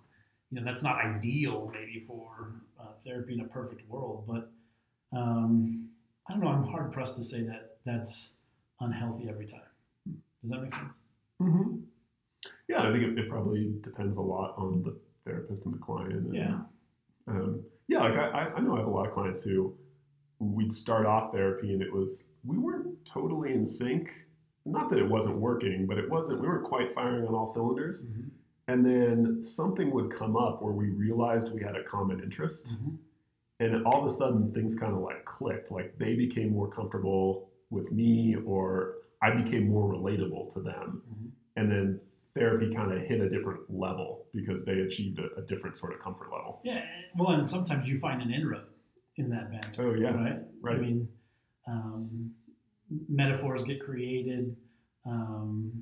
you 0.51 0.59
know 0.61 0.65
that's 0.65 0.83
not 0.83 0.97
ideal 1.05 1.71
maybe 1.73 2.05
for 2.07 2.55
uh, 2.81 2.93
therapy 3.05 3.35
in 3.35 3.41
a 3.41 3.49
perfect 3.49 3.89
world, 3.89 4.25
but 4.27 4.51
um, 5.17 5.89
I 6.29 6.33
don't 6.33 6.43
know. 6.43 6.49
I'm 6.49 6.65
hard 6.65 6.93
pressed 6.93 7.17
to 7.17 7.25
say 7.25 7.43
that 7.43 7.77
that's 7.85 8.33
unhealthy 8.81 9.29
every 9.29 9.47
time. 9.47 9.61
Does 10.43 10.51
that 10.51 10.61
make 10.61 10.71
sense? 10.73 10.99
Mhm. 11.41 11.83
Yeah, 12.69 12.83
I 12.89 12.93
think 12.93 13.05
it, 13.05 13.19
it 13.19 13.29
probably 13.29 13.75
depends 13.83 14.17
a 14.17 14.21
lot 14.23 14.55
on 14.57 14.83
the 14.83 14.97
therapist 15.25 15.65
and 15.65 15.73
the 15.75 15.79
client. 15.79 16.13
And, 16.13 16.35
Yeah. 16.35 16.59
Um, 17.27 17.63
yeah, 17.89 18.01
like 18.01 18.15
I, 18.15 18.53
I- 18.57 18.61
know 18.61 18.75
I 18.75 18.79
have 18.79 18.87
a 18.87 18.91
lot 18.91 19.07
of 19.07 19.13
clients 19.15 19.43
who 19.43 19.75
we'd 20.39 20.73
start 20.73 21.07
off 21.07 21.33
therapy 21.33 21.73
and 21.73 21.83
it 21.83 21.93
was 21.93 22.25
we 22.45 22.59
weren't 22.59 22.89
totally 23.07 23.53
in 23.53 23.67
sync. 23.67 24.11
Not 24.67 24.89
that 24.91 24.99
it 24.99 25.09
wasn't 25.09 25.37
working, 25.37 25.87
but 25.87 25.99
it 25.99 26.09
wasn't. 26.11 26.41
We 26.41 26.49
weren't 26.49 26.65
quite 26.65 26.95
firing 26.95 27.27
on 27.27 27.35
all 27.35 27.47
cylinders. 27.53 28.07
And 28.67 28.85
then 28.85 29.43
something 29.45 29.91
would 29.91 30.11
come 30.15 30.37
up 30.37 30.63
where 30.63 30.73
we 30.73 30.89
realized 30.89 31.53
we 31.53 31.63
had 31.63 31.77
a 31.77 31.85
common 31.85 32.21
interest, 32.23 32.75
Mhm. 32.83 32.97
and 33.61 33.85
all 33.87 34.01
of 34.01 34.07
a 34.07 34.15
sudden 34.15 34.53
things 34.53 34.75
kind 34.75 34.95
of 34.95 35.01
like 35.01 35.25
clicked. 35.27 35.71
Like 35.71 35.99
they 35.99 36.15
became 36.17 36.51
more 36.53 36.69
comfortable 36.69 37.51
with 37.71 37.93
me, 37.93 38.37
or 38.47 38.95
I 39.21 39.31
became 39.43 39.69
more 39.69 39.93
relatable 39.93 40.55
to 40.55 40.61
them. 40.61 41.03
Mhm. 41.11 41.31
And 41.57 41.71
then 41.71 42.01
therapy 42.37 42.75
kind 42.75 42.93
of 42.93 42.99
hit 43.03 43.21
a 43.21 43.29
different 43.29 43.61
level 43.69 44.27
because 44.35 44.65
they 44.65 44.81
achieved 44.81 45.19
a, 45.21 45.39
a 45.41 45.43
different 45.43 45.77
sort 45.77 45.93
of 45.95 46.01
comfort 46.01 46.31
level. 46.33 46.61
Yeah. 46.65 46.85
Well, 47.17 47.31
and 47.31 47.47
sometimes 47.47 47.89
you 47.89 47.99
find 47.99 48.21
an 48.23 48.33
inroad 48.33 48.67
in 49.17 49.31
that 49.31 49.51
band. 49.51 49.77
Oh 49.79 49.95
yeah, 49.95 50.11
Right. 50.15 50.39
right. 50.61 50.77
I 50.77 50.81
mean, 50.81 51.09
um, 51.69 52.31
metaphors 53.09 53.63
get 53.63 53.81
created. 53.85 54.57
Um, 55.07 55.73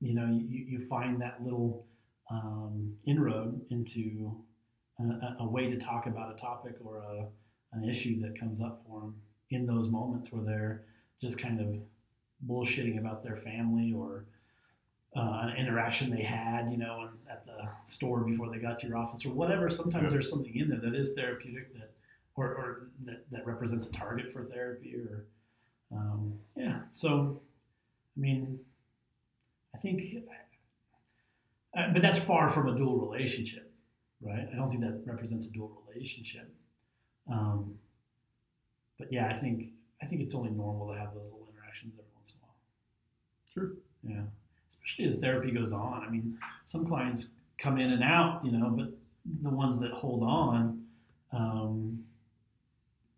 you 0.00 0.14
know, 0.14 0.26
you, 0.26 0.64
you 0.68 0.78
find 0.86 1.20
that 1.20 1.42
little 1.44 1.86
um, 2.30 2.94
inroad 3.06 3.60
into 3.70 4.34
a, 4.98 5.02
a- 5.02 5.36
a 5.40 5.48
way 5.48 5.68
to 5.70 5.76
talk 5.76 6.06
about 6.06 6.34
a 6.34 6.40
topic 6.40 6.74
or 6.84 6.98
a, 6.98 7.26
an 7.74 7.88
issue 7.88 8.20
that 8.20 8.38
comes 8.38 8.60
up 8.62 8.82
for 8.86 9.00
them 9.00 9.14
in 9.50 9.66
those 9.66 9.88
moments 9.90 10.32
where 10.32 10.42
they're 10.44 10.84
just 11.20 11.38
kind 11.38 11.60
of 11.60 11.76
bullshitting 12.48 12.98
about 12.98 13.22
their 13.22 13.36
family 13.36 13.92
or 13.94 14.26
an 15.52 15.56
interaction 15.58 16.10
they 16.10 16.22
had, 16.22 16.70
you 16.70 16.76
know, 16.76 17.08
at 17.30 17.44
the 17.44 17.68
store 17.86 18.20
before 18.20 18.50
they 18.50 18.58
got 18.58 18.78
to 18.80 18.86
your 18.86 18.96
office 18.96 19.24
or 19.26 19.30
whatever. 19.30 19.70
Sometimes 19.70 20.04
Yeah. 20.04 20.10
there's 20.10 20.30
something 20.30 20.54
in 20.56 20.68
there 20.68 20.80
that 20.80 20.94
is 20.94 21.12
therapeutic 21.14 21.72
that, 21.74 21.92
or, 22.36 22.46
or 22.48 22.90
that, 23.04 23.30
that 23.30 23.46
represents 23.46 23.86
a 23.86 23.90
target 23.90 24.32
for 24.32 24.44
therapy 24.44 24.94
or, 24.96 25.26
um, 25.96 26.38
yeah. 26.56 26.80
So, 26.92 27.40
I 28.16 28.20
mean, 28.20 28.58
I 29.74 29.78
think, 29.78 30.02
uh, 31.76 31.92
but 31.92 32.02
that's 32.02 32.18
far 32.18 32.48
from 32.48 32.68
a 32.68 32.76
dual 32.76 32.98
relationship, 32.98 33.72
right? 34.20 34.48
I 34.52 34.56
don't 34.56 34.68
think 34.70 34.82
that 34.82 35.02
represents 35.06 35.46
a 35.46 35.50
dual 35.50 35.82
relationship. 35.88 36.54
Um, 37.30 37.78
but 38.98 39.12
yeah, 39.12 39.28
I 39.28 39.34
think 39.38 39.68
I 40.02 40.06
think 40.06 40.20
it's 40.20 40.34
only 40.34 40.50
normal 40.50 40.88
to 40.92 40.98
have 40.98 41.14
those 41.14 41.26
little 41.32 41.48
interactions 41.52 41.94
every 41.94 42.10
once 42.16 42.32
in 42.34 42.40
a 42.40 42.42
while. 42.42 42.56
Sure. 43.52 43.76
Yeah, 44.02 44.22
especially 44.84 45.04
as 45.04 45.18
therapy 45.18 45.50
goes 45.50 45.72
on. 45.72 46.04
I 46.06 46.10
mean, 46.10 46.38
some 46.66 46.86
clients 46.86 47.30
come 47.58 47.78
in 47.78 47.92
and 47.92 48.02
out, 48.02 48.44
you 48.44 48.52
know, 48.52 48.70
but 48.70 48.88
the 49.42 49.50
ones 49.50 49.78
that 49.80 49.92
hold 49.92 50.22
on 50.22 50.84
um, 51.32 52.02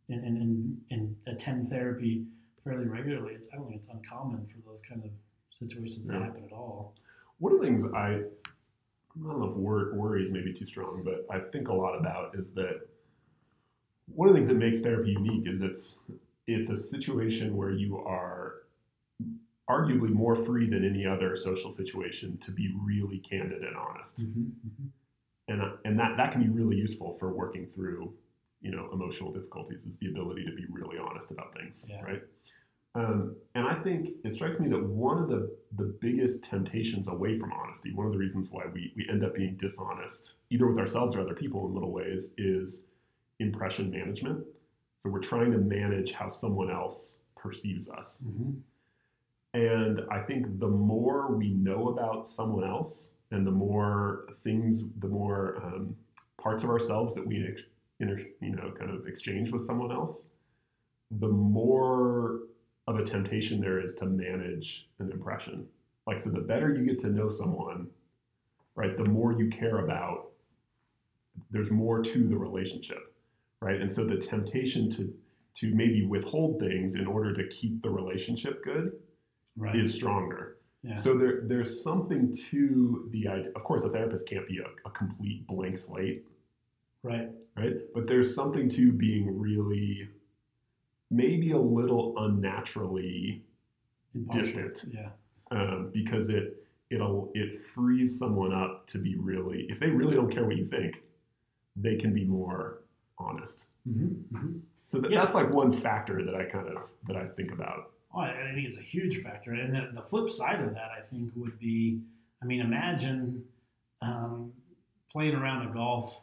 and, 0.09 0.23
and, 0.23 0.37
and, 0.37 0.81
and 0.91 1.17
attend 1.27 1.71
therapy 1.71 2.25
fairly 2.63 2.87
regularly, 2.87 3.35
it's, 3.35 3.49
I 3.53 3.57
don't 3.57 3.67
think 3.67 3.79
it's 3.79 3.89
uncommon 3.89 4.47
for 4.47 4.69
those 4.69 4.81
kind 4.89 5.03
of 5.05 5.11
situations 5.51 6.07
to 6.07 6.13
happen 6.13 6.45
at 6.45 6.53
all. 6.53 6.95
One 7.39 7.53
of 7.55 7.61
the 7.61 7.67
things 7.67 7.85
I, 7.95 7.99
I 7.99 8.23
don't 9.23 9.41
know 9.41 9.51
if 9.51 9.57
wor- 9.57 9.95
worry 9.95 10.25
is 10.25 10.33
maybe 10.33 10.53
too 10.53 10.67
strong, 10.67 11.03
but 11.05 11.27
I 11.35 11.41
think 11.51 11.69
a 11.69 11.75
lot 11.75 11.99
about 11.99 12.35
is 12.35 12.51
that 12.53 12.81
one 14.15 14.29
of 14.29 14.35
the 14.35 14.39
things 14.39 14.49
that 14.49 14.57
makes 14.57 14.81
therapy 14.81 15.11
unique 15.11 15.47
is 15.47 15.63
it's 15.63 15.99
it's 16.47 16.69
a 16.69 16.77
situation 16.77 17.57
where 17.57 17.71
you 17.71 17.99
are 17.99 18.44
arguably 19.71 20.11
more 20.11 20.35
free 20.35 20.69
than 20.69 20.85
any 20.85 21.07
other 21.07 21.35
social 21.35 21.73
situation 21.73 22.37
to 22.39 22.51
be 22.51 22.75
really 22.83 23.19
candid 23.19 23.63
and 23.63 23.77
honest, 23.77 24.23
mm-hmm, 24.23 24.43
mm-hmm. 24.43 24.87
and 25.49 25.63
uh, 25.63 25.77
and 25.85 25.99
that 25.99 26.17
that 26.17 26.33
can 26.33 26.43
be 26.43 26.49
really 26.49 26.77
useful 26.77 27.15
for 27.15 27.33
working 27.33 27.67
through 27.67 28.13
you 28.61 28.71
know 28.71 28.89
emotional 28.93 29.33
difficulties 29.33 29.85
is 29.85 29.97
the 29.99 30.09
ability 30.09 30.45
to 30.45 30.53
be 30.53 30.65
really 30.71 30.99
honest 30.99 31.31
about 31.31 31.55
things, 31.55 31.85
Yeah. 31.89 32.03
right? 32.03 32.23
Um, 32.97 33.37
and 33.57 33.67
I 33.67 33.75
think 33.83 34.11
it 34.25 34.35
strikes 34.35 34.61
me 34.61 34.69
that 34.69 34.81
one 34.83 35.19
of 35.19 35.29
the, 35.29 35.53
the 35.77 35.97
biggest 36.01 36.45
temptations 36.45 37.09
away 37.09 37.37
from 37.37 37.53
honesty, 37.53 37.93
one 37.93 38.07
of 38.07 38.13
the 38.13 38.19
reasons 38.19 38.51
why 38.53 38.67
we, 38.73 38.93
we 38.97 39.09
end 39.11 39.25
up 39.25 39.35
being 39.35 39.57
dishonest, 39.57 40.35
either 40.51 40.69
with 40.69 40.79
ourselves 40.79 41.17
or 41.17 41.21
other 41.21 41.35
people 41.35 41.67
in 41.67 41.75
little 41.75 41.91
ways, 41.91 42.31
is 42.39 42.85
impression 43.41 43.91
management. 43.91 44.45
So 44.99 45.11
we're 45.11 45.19
trying 45.19 45.51
to 45.51 45.59
manage 45.59 46.13
how 46.13 46.29
someone 46.29 46.71
else 46.71 47.19
perceives 47.37 47.89
us. 47.89 48.23
Mm-hmm. 48.25 48.53
And 49.55 50.01
I 50.11 50.19
think 50.19 50.59
the 50.59 50.69
more 50.69 51.31
we 51.33 51.51
know 51.51 51.89
about 51.89 52.29
someone 52.29 52.69
else 52.69 53.13
and 53.31 53.47
the 53.47 53.53
more 53.53 54.27
things, 54.43 54.83
the 54.99 55.09
more 55.09 55.57
um, 55.65 55.97
parts 56.43 56.65
of 56.65 56.71
ourselves 56.71 57.15
that 57.15 57.25
we, 57.25 57.55
inter, 58.01 58.19
you 58.41 58.57
know, 58.57 58.73
kind 58.77 58.91
of 58.91 59.07
exchange 59.07 59.53
with 59.53 59.63
someone 59.63 59.93
else, 59.93 60.27
the 61.21 61.29
more 61.29 62.41
of 62.89 62.99
a 62.99 63.05
temptation 63.05 63.61
there 63.61 63.81
is 63.81 63.95
to 63.95 64.07
manage 64.07 64.89
an 64.99 65.13
impression. 65.13 65.67
Like, 66.07 66.19
so 66.19 66.31
the 66.31 66.41
better 66.41 66.75
you 66.75 66.85
get 66.85 66.99
to 67.01 67.09
know 67.09 67.29
someone, 67.29 67.87
right, 68.75 68.97
the 68.97 69.05
more 69.05 69.33
you 69.33 69.49
care 69.49 69.79
about, 69.79 70.33
there's 71.53 71.71
more 71.71 72.03
to 72.03 72.29
the 72.29 72.37
relationship, 72.37 73.15
right? 73.61 73.81
And 73.81 73.91
so 73.93 74.05
the 74.05 74.17
temptation 74.17 74.91
to 74.91 75.15
to 75.55 75.73
maybe 75.73 76.05
withhold 76.05 76.59
things 76.59 76.97
in 76.97 77.07
order 77.07 77.33
to 77.33 77.47
keep 77.47 77.81
the 77.81 77.89
relationship 77.89 78.65
good 78.65 78.91
Right. 79.57 79.77
is 79.77 79.95
stronger. 79.95 80.57
yeah. 80.83 80.95
So 80.97 81.17
there, 81.17 81.43
there's 81.45 81.83
something 81.83 82.33
to 82.51 83.09
the 83.13 83.29
idea. 83.29 83.53
Of 83.55 83.63
course, 83.65 83.85
a 83.85 83.89
therapist 83.89 84.29
can't 84.29 84.47
be 84.49 84.59
a, 84.59 84.89
a 84.89 84.91
complete 84.91 85.47
blank 85.47 85.77
slate, 85.79 86.25
right. 87.03 87.29
right? 87.57 87.75
But 87.95 88.07
there's 88.09 88.35
something 88.35 88.69
to 88.71 88.91
being 88.93 89.39
really 89.39 90.09
maybe 91.11 91.53
a 91.53 91.59
little 91.59 92.15
unnaturally 92.19 93.45
Impartial. 94.15 94.43
distant 94.63 94.93
Yeah. 94.95 95.09
um, 95.51 95.91
because 95.93 96.31
it 96.31 96.67
it'll 96.91 97.31
it 97.35 97.65
frees 97.67 98.19
someone 98.19 98.53
up 98.53 98.87
to 98.89 98.99
be 98.99 99.17
really 99.17 99.67
if 99.71 99.79
they 99.81 99.89
really 99.91 100.15
don't 100.15 100.31
care 100.31 100.45
what 100.45 100.57
you 100.57 100.67
think, 100.67 101.03
they 101.77 101.97
can 101.97 102.13
be 102.13 102.25
more 102.25 102.83
honest. 103.19 103.67
Mm-hmm. 103.89 104.37
Mm-hmm. 104.37 104.59
So 104.87 105.01
that, 105.01 105.11
Yeah. 105.11 105.23
that's 105.23 105.35
like 105.35 105.51
one 105.51 105.73
factor 105.73 106.25
that 106.25 106.35
I 106.35 106.45
kind 106.45 106.69
of 106.69 106.91
that 107.07 107.17
I 107.17 107.27
think 107.27 107.53
about. 107.53 107.93
Oh, 108.15 108.21
I 108.21 108.53
think 108.55 108.67
it's 108.69 108.79
a 108.79 108.83
huge 108.83 109.23
factor. 109.23 109.53
And 109.53 109.75
the, 109.75 109.91
the 109.93 110.03
flip 110.03 110.31
side 110.31 110.61
of 110.61 110.73
that, 110.75 110.91
I 110.97 111.01
think, 111.11 111.33
would 111.35 111.59
be, 111.59 112.01
I 112.43 112.47
mean, 112.47 112.61
imagine 112.61 113.45
um, 114.03 114.53
playing 115.11 115.35
around 115.35 115.69
a 115.69 115.73
golf 115.73 116.17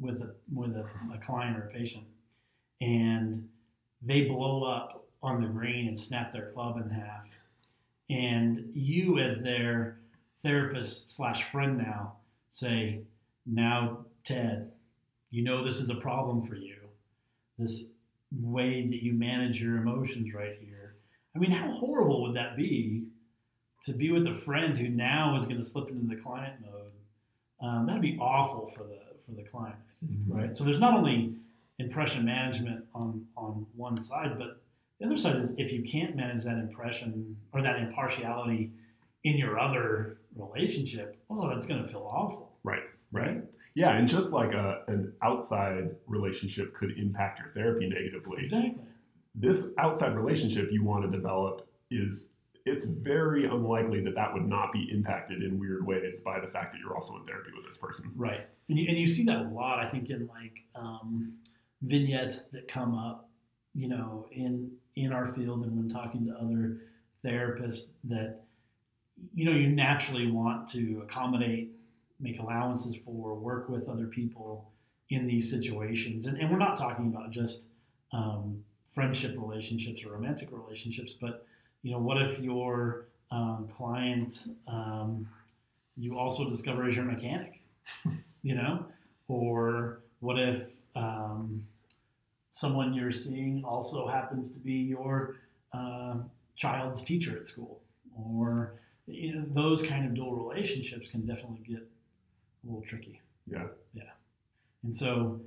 with 0.00 0.20
a 0.20 0.34
with 0.54 0.76
a, 0.76 0.86
a 1.14 1.18
client 1.18 1.56
or 1.56 1.68
a 1.68 1.72
patient, 1.72 2.04
and 2.80 3.48
they 4.02 4.22
blow 4.22 4.64
up 4.64 5.06
on 5.22 5.40
the 5.40 5.48
green 5.48 5.88
and 5.88 5.98
snap 5.98 6.32
their 6.32 6.50
club 6.52 6.76
in 6.76 6.90
half, 6.90 7.24
and 8.10 8.70
you, 8.74 9.18
as 9.18 9.40
their 9.40 9.98
therapist 10.42 11.10
slash 11.10 11.44
friend 11.44 11.78
now, 11.78 12.14
say, 12.50 13.00
"Now, 13.46 14.04
Ted, 14.24 14.70
you 15.30 15.42
know 15.42 15.64
this 15.64 15.80
is 15.80 15.90
a 15.90 15.96
problem 15.96 16.46
for 16.46 16.56
you. 16.56 16.76
This 17.58 17.84
way 18.30 18.86
that 18.86 19.02
you 19.02 19.14
manage 19.14 19.60
your 19.60 19.76
emotions 19.76 20.32
right 20.34 20.58
here." 20.60 20.87
I 21.38 21.40
mean, 21.40 21.52
how 21.52 21.70
horrible 21.70 22.22
would 22.22 22.34
that 22.34 22.56
be 22.56 23.04
to 23.82 23.92
be 23.92 24.10
with 24.10 24.26
a 24.26 24.34
friend 24.34 24.76
who 24.76 24.88
now 24.88 25.36
is 25.36 25.44
going 25.44 25.58
to 25.58 25.64
slip 25.64 25.88
into 25.88 26.04
the 26.12 26.20
client 26.20 26.54
mode? 26.60 26.90
Um, 27.62 27.86
that'd 27.86 28.02
be 28.02 28.18
awful 28.20 28.72
for 28.76 28.82
the 28.82 28.98
for 29.24 29.32
the 29.40 29.44
client, 29.44 29.76
Mhm. 30.04 30.24
right? 30.34 30.56
So 30.56 30.64
there's 30.64 30.80
not 30.80 30.94
only 30.94 31.36
impression 31.78 32.24
management 32.24 32.86
on 32.92 33.24
on 33.36 33.66
one 33.76 34.00
side, 34.00 34.36
but 34.36 34.60
the 34.98 35.06
other 35.06 35.16
side 35.16 35.36
is 35.36 35.52
if 35.58 35.72
you 35.72 35.82
can't 35.84 36.16
manage 36.16 36.42
that 36.42 36.58
impression 36.58 37.36
or 37.52 37.62
that 37.62 37.78
impartiality 37.78 38.72
in 39.22 39.36
your 39.38 39.60
other 39.60 40.18
relationship, 40.34 41.16
oh, 41.30 41.48
that's 41.48 41.66
going 41.68 41.80
to 41.82 41.88
feel 41.88 42.02
awful, 42.02 42.56
Right. 42.64 42.82
right? 43.12 43.42
Yeah, 43.74 43.96
and 43.96 44.08
just 44.08 44.32
like 44.32 44.54
a, 44.54 44.82
an 44.88 45.12
outside 45.22 45.94
relationship 46.08 46.74
could 46.74 46.98
impact 46.98 47.38
your 47.38 47.48
therapy 47.48 47.86
negatively, 47.86 48.40
Exactly. 48.40 48.82
This 49.40 49.68
outside 49.78 50.16
relationship 50.16 50.68
you 50.70 50.82
want 50.82 51.04
to 51.04 51.10
develop 51.10 51.68
is 51.90 52.28
it's 52.66 52.84
very 52.84 53.46
unlikely 53.46 54.02
that 54.02 54.14
that 54.14 54.32
would 54.34 54.46
not 54.46 54.72
be 54.72 54.88
impacted 54.92 55.42
in 55.42 55.58
weird 55.58 55.86
ways 55.86 56.20
by 56.20 56.38
the 56.38 56.46
fact 56.46 56.72
that 56.72 56.78
you're 56.80 56.94
also 56.94 57.16
in 57.16 57.24
therapy 57.24 57.50
with 57.56 57.64
this 57.64 57.76
person. 57.76 58.12
Right, 58.14 58.46
and 58.68 58.78
you, 58.78 58.86
and 58.88 58.98
you 58.98 59.06
see 59.06 59.24
that 59.24 59.36
a 59.36 59.48
lot. 59.48 59.78
I 59.78 59.88
think 59.88 60.10
in 60.10 60.26
like 60.26 60.52
um, 60.74 61.34
vignettes 61.82 62.46
that 62.46 62.68
come 62.68 62.94
up, 62.94 63.28
you 63.74 63.88
know, 63.88 64.26
in 64.32 64.70
in 64.96 65.12
our 65.12 65.28
field 65.28 65.64
and 65.64 65.76
when 65.76 65.88
talking 65.88 66.26
to 66.26 66.32
other 66.34 66.82
therapists, 67.24 67.90
that 68.04 68.42
you 69.34 69.44
know 69.44 69.52
you 69.52 69.68
naturally 69.68 70.30
want 70.30 70.68
to 70.68 71.02
accommodate, 71.02 71.72
make 72.20 72.38
allowances 72.40 72.96
for, 72.96 73.34
work 73.34 73.68
with 73.68 73.88
other 73.88 74.06
people 74.06 74.72
in 75.10 75.26
these 75.26 75.50
situations, 75.50 76.26
and 76.26 76.36
and 76.38 76.50
we're 76.50 76.58
not 76.58 76.76
talking 76.76 77.06
about 77.06 77.30
just 77.30 77.64
um, 78.12 78.62
friendship 78.88 79.36
relationships 79.38 80.02
or 80.04 80.12
romantic 80.12 80.48
relationships, 80.50 81.12
but 81.12 81.46
you 81.82 81.92
know, 81.92 81.98
what 81.98 82.20
if 82.20 82.38
your 82.40 83.06
um, 83.30 83.68
client 83.76 84.48
um, 84.66 85.28
you 85.96 86.18
also 86.18 86.48
discover 86.48 86.88
is 86.88 86.96
your 86.96 87.04
mechanic? 87.04 87.60
you 88.42 88.54
know, 88.54 88.84
or 89.28 90.00
what 90.20 90.38
if 90.38 90.62
um, 90.94 91.64
someone 92.50 92.92
you're 92.92 93.12
seeing 93.12 93.64
also 93.64 94.06
happens 94.06 94.50
to 94.50 94.58
be 94.58 94.72
your 94.72 95.36
uh, 95.72 96.14
child's 96.56 97.02
teacher 97.02 97.36
at 97.36 97.46
school, 97.46 97.80
or 98.16 98.74
you 99.06 99.34
know, 99.34 99.44
those 99.50 99.82
kind 99.82 100.04
of 100.06 100.14
dual 100.14 100.34
relationships 100.34 101.08
can 101.08 101.26
definitely 101.26 101.60
get 101.66 101.78
a 101.78 102.66
little 102.66 102.82
tricky. 102.82 103.20
Yeah. 103.46 103.66
Yeah, 103.94 104.02
and 104.82 104.94
so, 104.94 105.40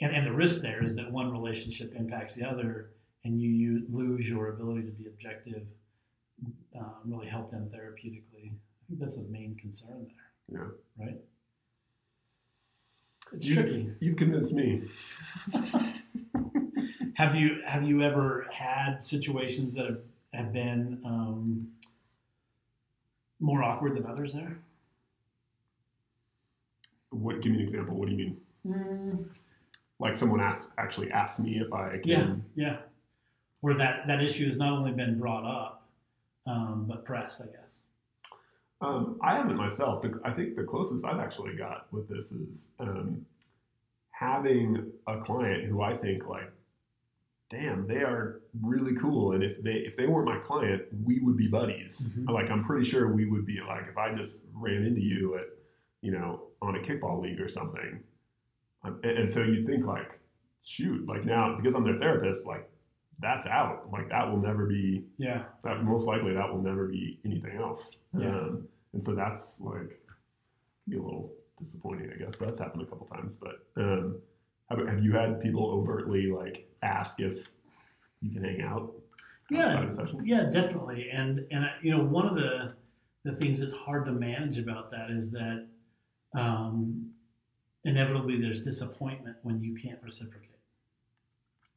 and, 0.00 0.12
and 0.14 0.26
the 0.26 0.32
risk 0.32 0.60
there 0.60 0.82
is 0.84 0.94
that 0.96 1.10
one 1.10 1.30
relationship 1.30 1.94
impacts 1.96 2.34
the 2.34 2.44
other, 2.48 2.90
and 3.24 3.40
you, 3.40 3.48
you 3.50 3.86
lose 3.90 4.28
your 4.28 4.48
ability 4.50 4.82
to 4.82 4.92
be 4.92 5.06
objective, 5.06 5.62
um, 6.76 6.94
really 7.04 7.26
help 7.28 7.50
them 7.50 7.68
therapeutically. 7.72 8.50
I 8.52 8.86
think 8.88 9.00
that's 9.00 9.16
the 9.16 9.28
main 9.30 9.56
concern 9.56 10.06
there. 10.50 10.62
Yeah. 10.98 11.04
Right. 11.06 11.20
It's 13.32 13.46
You've, 13.46 13.56
tricky. 13.56 13.90
you've 14.00 14.16
convinced 14.16 14.52
me. 14.52 14.82
Have 17.14 17.36
you 17.36 17.60
have 17.64 17.84
you 17.84 18.02
ever 18.02 18.46
had 18.52 19.00
situations 19.00 19.72
that 19.74 19.86
have, 19.86 20.00
have 20.32 20.52
been 20.52 21.00
um, 21.04 21.68
more 23.38 23.62
awkward 23.62 23.94
than 23.96 24.04
others 24.04 24.32
there? 24.34 24.58
What? 27.10 27.40
Give 27.40 27.52
me 27.52 27.58
an 27.58 27.64
example. 27.64 27.94
What 27.94 28.08
do 28.08 28.14
you 28.16 28.18
mean? 28.18 28.36
Mm, 28.66 29.38
Like 30.04 30.16
someone 30.16 30.40
asked, 30.40 30.68
actually 30.76 31.10
asked 31.10 31.40
me 31.40 31.58
if 31.58 31.72
I 31.72 31.96
can. 31.96 32.44
yeah, 32.54 32.66
yeah. 32.66 32.76
Where 33.62 33.74
that, 33.78 34.06
that 34.06 34.22
issue 34.22 34.44
has 34.44 34.58
not 34.58 34.70
only 34.70 34.92
been 34.92 35.18
brought 35.18 35.46
up, 35.46 35.88
um, 36.46 36.84
but 36.86 37.06
pressed, 37.06 37.40
I 37.40 37.46
guess. 37.46 37.72
Um, 38.82 39.18
I 39.22 39.36
haven't 39.36 39.56
myself. 39.56 40.02
The, 40.02 40.20
I 40.22 40.30
think 40.30 40.56
the 40.56 40.64
closest 40.64 41.06
I've 41.06 41.20
actually 41.20 41.56
got 41.56 41.86
with 41.90 42.06
this 42.06 42.32
is 42.32 42.68
um, 42.78 43.24
having 44.10 44.92
a 45.06 45.20
client 45.22 45.64
who 45.64 45.80
I 45.80 45.96
think 45.96 46.26
like, 46.26 46.52
damn, 47.48 47.86
they 47.86 48.02
are 48.02 48.42
really 48.60 48.94
cool, 48.96 49.32
and 49.32 49.42
if 49.42 49.62
they 49.62 49.72
if 49.72 49.96
they 49.96 50.06
weren't 50.06 50.26
my 50.26 50.38
client, 50.38 50.82
we 51.02 51.20
would 51.20 51.38
be 51.38 51.46
buddies. 51.48 52.10
Mhm. 52.14 52.28
Like 52.30 52.50
I'm 52.50 52.62
pretty 52.62 52.84
sure 52.86 53.10
we 53.10 53.24
would 53.24 53.46
be 53.46 53.58
like 53.66 53.86
if 53.88 53.96
I 53.96 54.14
just 54.14 54.42
ran 54.52 54.84
into 54.84 55.00
you 55.00 55.36
at 55.36 55.46
you 56.02 56.12
know 56.12 56.42
on 56.60 56.76
a 56.76 56.80
kickball 56.80 57.22
league 57.22 57.40
or 57.40 57.48
something, 57.48 58.02
and, 58.84 59.04
and 59.04 59.30
so 59.30 59.42
you 59.42 59.64
think 59.66 59.86
like, 59.86 60.18
shoot, 60.64 61.06
like 61.08 61.24
now 61.24 61.56
because 61.56 61.74
I'm 61.74 61.84
their 61.84 61.98
therapist, 61.98 62.46
like 62.46 62.70
that's 63.20 63.46
out. 63.46 63.90
Like 63.92 64.08
that 64.10 64.28
will 64.30 64.38
never 64.40 64.66
be 64.66 65.04
Yeah. 65.18 65.44
that 65.62 65.82
most 65.84 66.06
likely 66.06 66.34
that 66.34 66.52
will 66.52 66.62
never 66.62 66.86
be 66.88 67.20
anything 67.24 67.56
else. 67.56 67.98
Yeah. 68.18 68.28
Um, 68.28 68.68
and 68.92 69.02
so 69.02 69.14
that's 69.14 69.60
like 69.60 70.00
be 70.88 70.96
a 70.96 71.02
little 71.02 71.32
disappointing, 71.58 72.10
I 72.14 72.18
guess. 72.22 72.36
That's 72.36 72.58
happened 72.58 72.82
a 72.82 72.86
couple 72.86 73.06
times. 73.06 73.36
But 73.36 73.66
um, 73.76 74.18
have, 74.70 74.86
have 74.86 75.02
you 75.02 75.12
had 75.12 75.40
people 75.40 75.64
overtly 75.70 76.26
like 76.26 76.68
ask 76.82 77.20
if 77.20 77.48
you 78.20 78.30
can 78.32 78.42
hang 78.44 78.62
out 78.62 78.92
Yeah. 79.50 79.88
Yeah, 80.24 80.44
definitely. 80.50 81.10
And 81.10 81.46
and 81.50 81.64
I- 81.66 81.76
you 81.82 81.90
know, 81.90 82.02
one 82.02 82.26
of 82.26 82.34
the 82.34 82.74
the 83.24 83.34
things 83.34 83.60
that's 83.60 83.72
hard 83.72 84.04
to 84.06 84.12
manage 84.12 84.58
about 84.58 84.90
that 84.90 85.10
is 85.10 85.30
that 85.30 85.66
um, 86.34 87.10
inevitably 87.84 88.40
there's 88.40 88.60
disappointment 88.62 89.36
when 89.42 89.62
you 89.62 89.74
can't 89.76 89.98
reciprocate. 90.02 90.50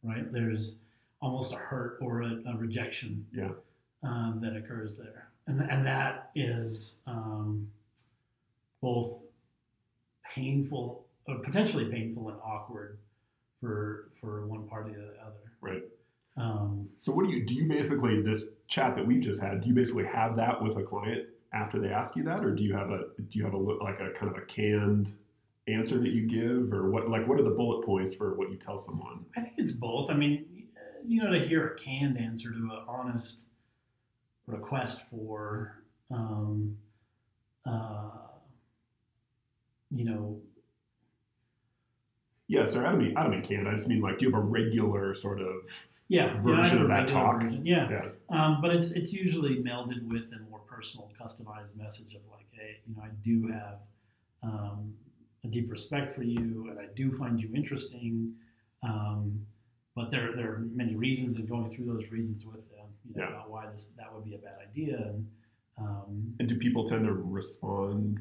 Right? 0.03 0.31
There's 0.31 0.77
almost 1.21 1.53
a 1.53 1.57
hurt 1.57 1.97
or 2.01 2.21
a, 2.21 2.41
a 2.47 2.55
rejection 2.57 3.25
Yeah. 3.33 3.51
um, 4.03 4.39
that 4.41 4.55
occurs 4.55 4.97
there, 4.97 5.29
and 5.47 5.59
and 5.61 5.85
that 5.85 6.29
is 6.35 6.97
um, 7.07 7.69
both 8.81 9.23
painful, 10.35 11.05
or 11.27 11.39
potentially 11.39 11.85
painful 11.85 12.29
and 12.29 12.37
awkward 12.43 12.99
for 13.59 14.09
for 14.21 14.45
one 14.47 14.67
party 14.67 14.91
or 14.91 15.01
the 15.01 15.21
other. 15.25 15.51
Right. 15.61 15.83
Um, 16.37 16.89
So 16.97 17.11
what 17.11 17.25
do 17.25 17.31
you 17.31 17.43
do? 17.45 17.55
You 17.55 17.67
basically 17.67 18.21
this 18.21 18.43
chat 18.67 18.95
that 18.95 19.05
we've 19.05 19.21
just 19.21 19.41
had. 19.41 19.61
Do 19.61 19.69
you 19.69 19.75
basically 19.75 20.05
have 20.05 20.35
that 20.37 20.61
with 20.61 20.77
a 20.77 20.83
client 20.83 21.25
after 21.53 21.79
they 21.79 21.89
ask 21.89 22.15
you 22.15 22.23
that, 22.25 22.45
or 22.45 22.51
do 22.53 22.63
you 22.63 22.73
have 22.75 22.91
a 22.91 23.05
do 23.29 23.39
you 23.39 23.43
have 23.43 23.53
a 23.53 23.57
li- 23.57 23.79
like 23.81 23.99
a 23.99 24.11
kind 24.11 24.31
of 24.31 24.37
a 24.37 24.45
canned 24.45 25.13
answer 25.67 25.97
that 25.99 26.09
you 26.09 26.27
give, 26.27 26.73
or 26.73 26.89
what 26.89 27.09
like 27.09 27.27
what 27.27 27.39
are 27.39 27.43
the 27.43 27.49
bullet 27.51 27.85
points 27.85 28.15
for 28.15 28.33
what 28.35 28.49
you 28.49 28.57
tell 28.57 28.77
someone? 28.79 29.25
I 29.35 29.41
think 29.41 29.55
it's 29.57 29.71
both. 29.71 30.09
I 30.09 30.13
mean, 30.13 30.45
you 31.05 31.21
know, 31.23 31.31
to 31.31 31.45
hear 31.45 31.67
a 31.67 31.75
canned 31.77 32.19
answer 32.19 32.51
to 32.51 32.55
an 32.57 32.83
honest 32.87 33.45
request 34.45 35.01
for, 35.09 35.83
um, 36.09 36.77
uh, 37.65 38.09
you 39.91 40.05
know, 40.05 40.41
Yeah, 42.47 42.63
sir. 42.63 42.85
I 42.85 42.91
don't 42.91 42.99
mean 42.99 43.17
I 43.17 43.23
don't 43.23 43.31
mean 43.31 43.43
canned. 43.43 43.67
I 43.67 43.73
just 43.73 43.87
mean 43.87 44.01
like 44.01 44.19
do 44.19 44.25
you 44.25 44.31
have 44.31 44.41
a 44.41 44.45
regular 44.45 45.13
sort 45.13 45.41
of 45.41 45.87
yeah, 46.09 46.35
yeah, 46.35 46.41
Version 46.41 46.77
a 46.77 46.81
of 46.83 46.87
that 46.87 47.07
talk. 47.07 47.41
version. 47.43 47.65
Yeah, 47.65 47.89
yeah 47.89 48.05
um, 48.29 48.61
but 48.61 48.73
it's 48.73 48.91
it's 48.91 49.11
usually 49.11 49.57
melded 49.57 50.07
with 50.07 50.31
a 50.33 50.39
more 50.49 50.59
personal, 50.59 51.11
customized 51.21 51.75
message 51.75 52.15
of 52.15 52.21
like, 52.31 52.45
hey, 52.51 52.77
you 52.87 52.95
know, 52.95 53.03
I 53.03 53.09
do 53.21 53.47
have 53.47 53.79
um, 54.43 54.93
a 55.43 55.47
deep 55.47 55.69
respect 55.71 56.13
for 56.15 56.23
you, 56.23 56.67
and 56.69 56.79
I 56.79 56.85
do 56.95 57.11
find 57.11 57.39
you 57.39 57.49
interesting. 57.53 58.33
Um, 58.83 59.45
but 59.95 60.11
there, 60.11 60.35
there 60.35 60.51
are 60.51 60.59
many 60.73 60.95
reasons, 60.95 61.37
and 61.37 61.47
going 61.49 61.69
through 61.71 61.85
those 61.85 62.09
reasons 62.11 62.45
with 62.45 62.69
them, 62.69 62.85
you 63.05 63.15
know, 63.15 63.23
Yeah. 63.23 63.29
about 63.29 63.49
why 63.49 63.65
this 63.71 63.89
that 63.97 64.13
would 64.13 64.23
be 64.25 64.35
a 64.35 64.39
bad 64.39 64.57
idea, 64.69 64.97
and 64.97 65.27
um, 65.79 66.33
And 66.39 66.47
do 66.47 66.57
people 66.57 66.87
tend 66.87 67.05
to 67.05 67.13
respond 67.13 68.19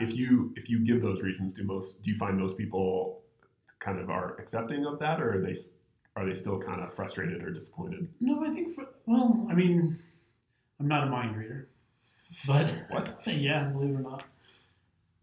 if 0.00 0.14
you 0.14 0.52
if 0.56 0.68
you 0.68 0.78
give 0.84 1.00
those 1.02 1.22
reasons? 1.22 1.52
Do 1.52 1.64
most 1.64 2.02
do 2.02 2.12
you 2.12 2.18
find 2.18 2.38
most 2.38 2.56
people 2.58 3.22
kind 3.80 3.98
of 3.98 4.10
are 4.10 4.36
accepting 4.40 4.84
of 4.86 4.98
that, 4.98 5.20
or 5.20 5.34
are 5.38 5.40
they 5.40 5.56
are 6.16 6.26
they 6.26 6.34
still 6.34 6.58
kind 6.58 6.80
of 6.82 6.94
frustrated 6.94 7.42
or 7.42 7.50
disappointed? 7.50 8.08
No, 8.20 8.44
I 8.44 8.50
think 8.54 8.74
for 8.74 8.86
well, 9.06 9.46
I 9.50 9.54
mean, 9.54 9.98
I'm 10.80 10.88
not 10.88 11.06
a 11.06 11.10
mind 11.10 11.36
reader, 11.36 11.68
but 12.46 12.68
What? 12.90 13.14
yeah, 13.26 13.64
believe 13.70 13.90
it 13.90 13.96
or 13.96 14.00
not, 14.02 14.24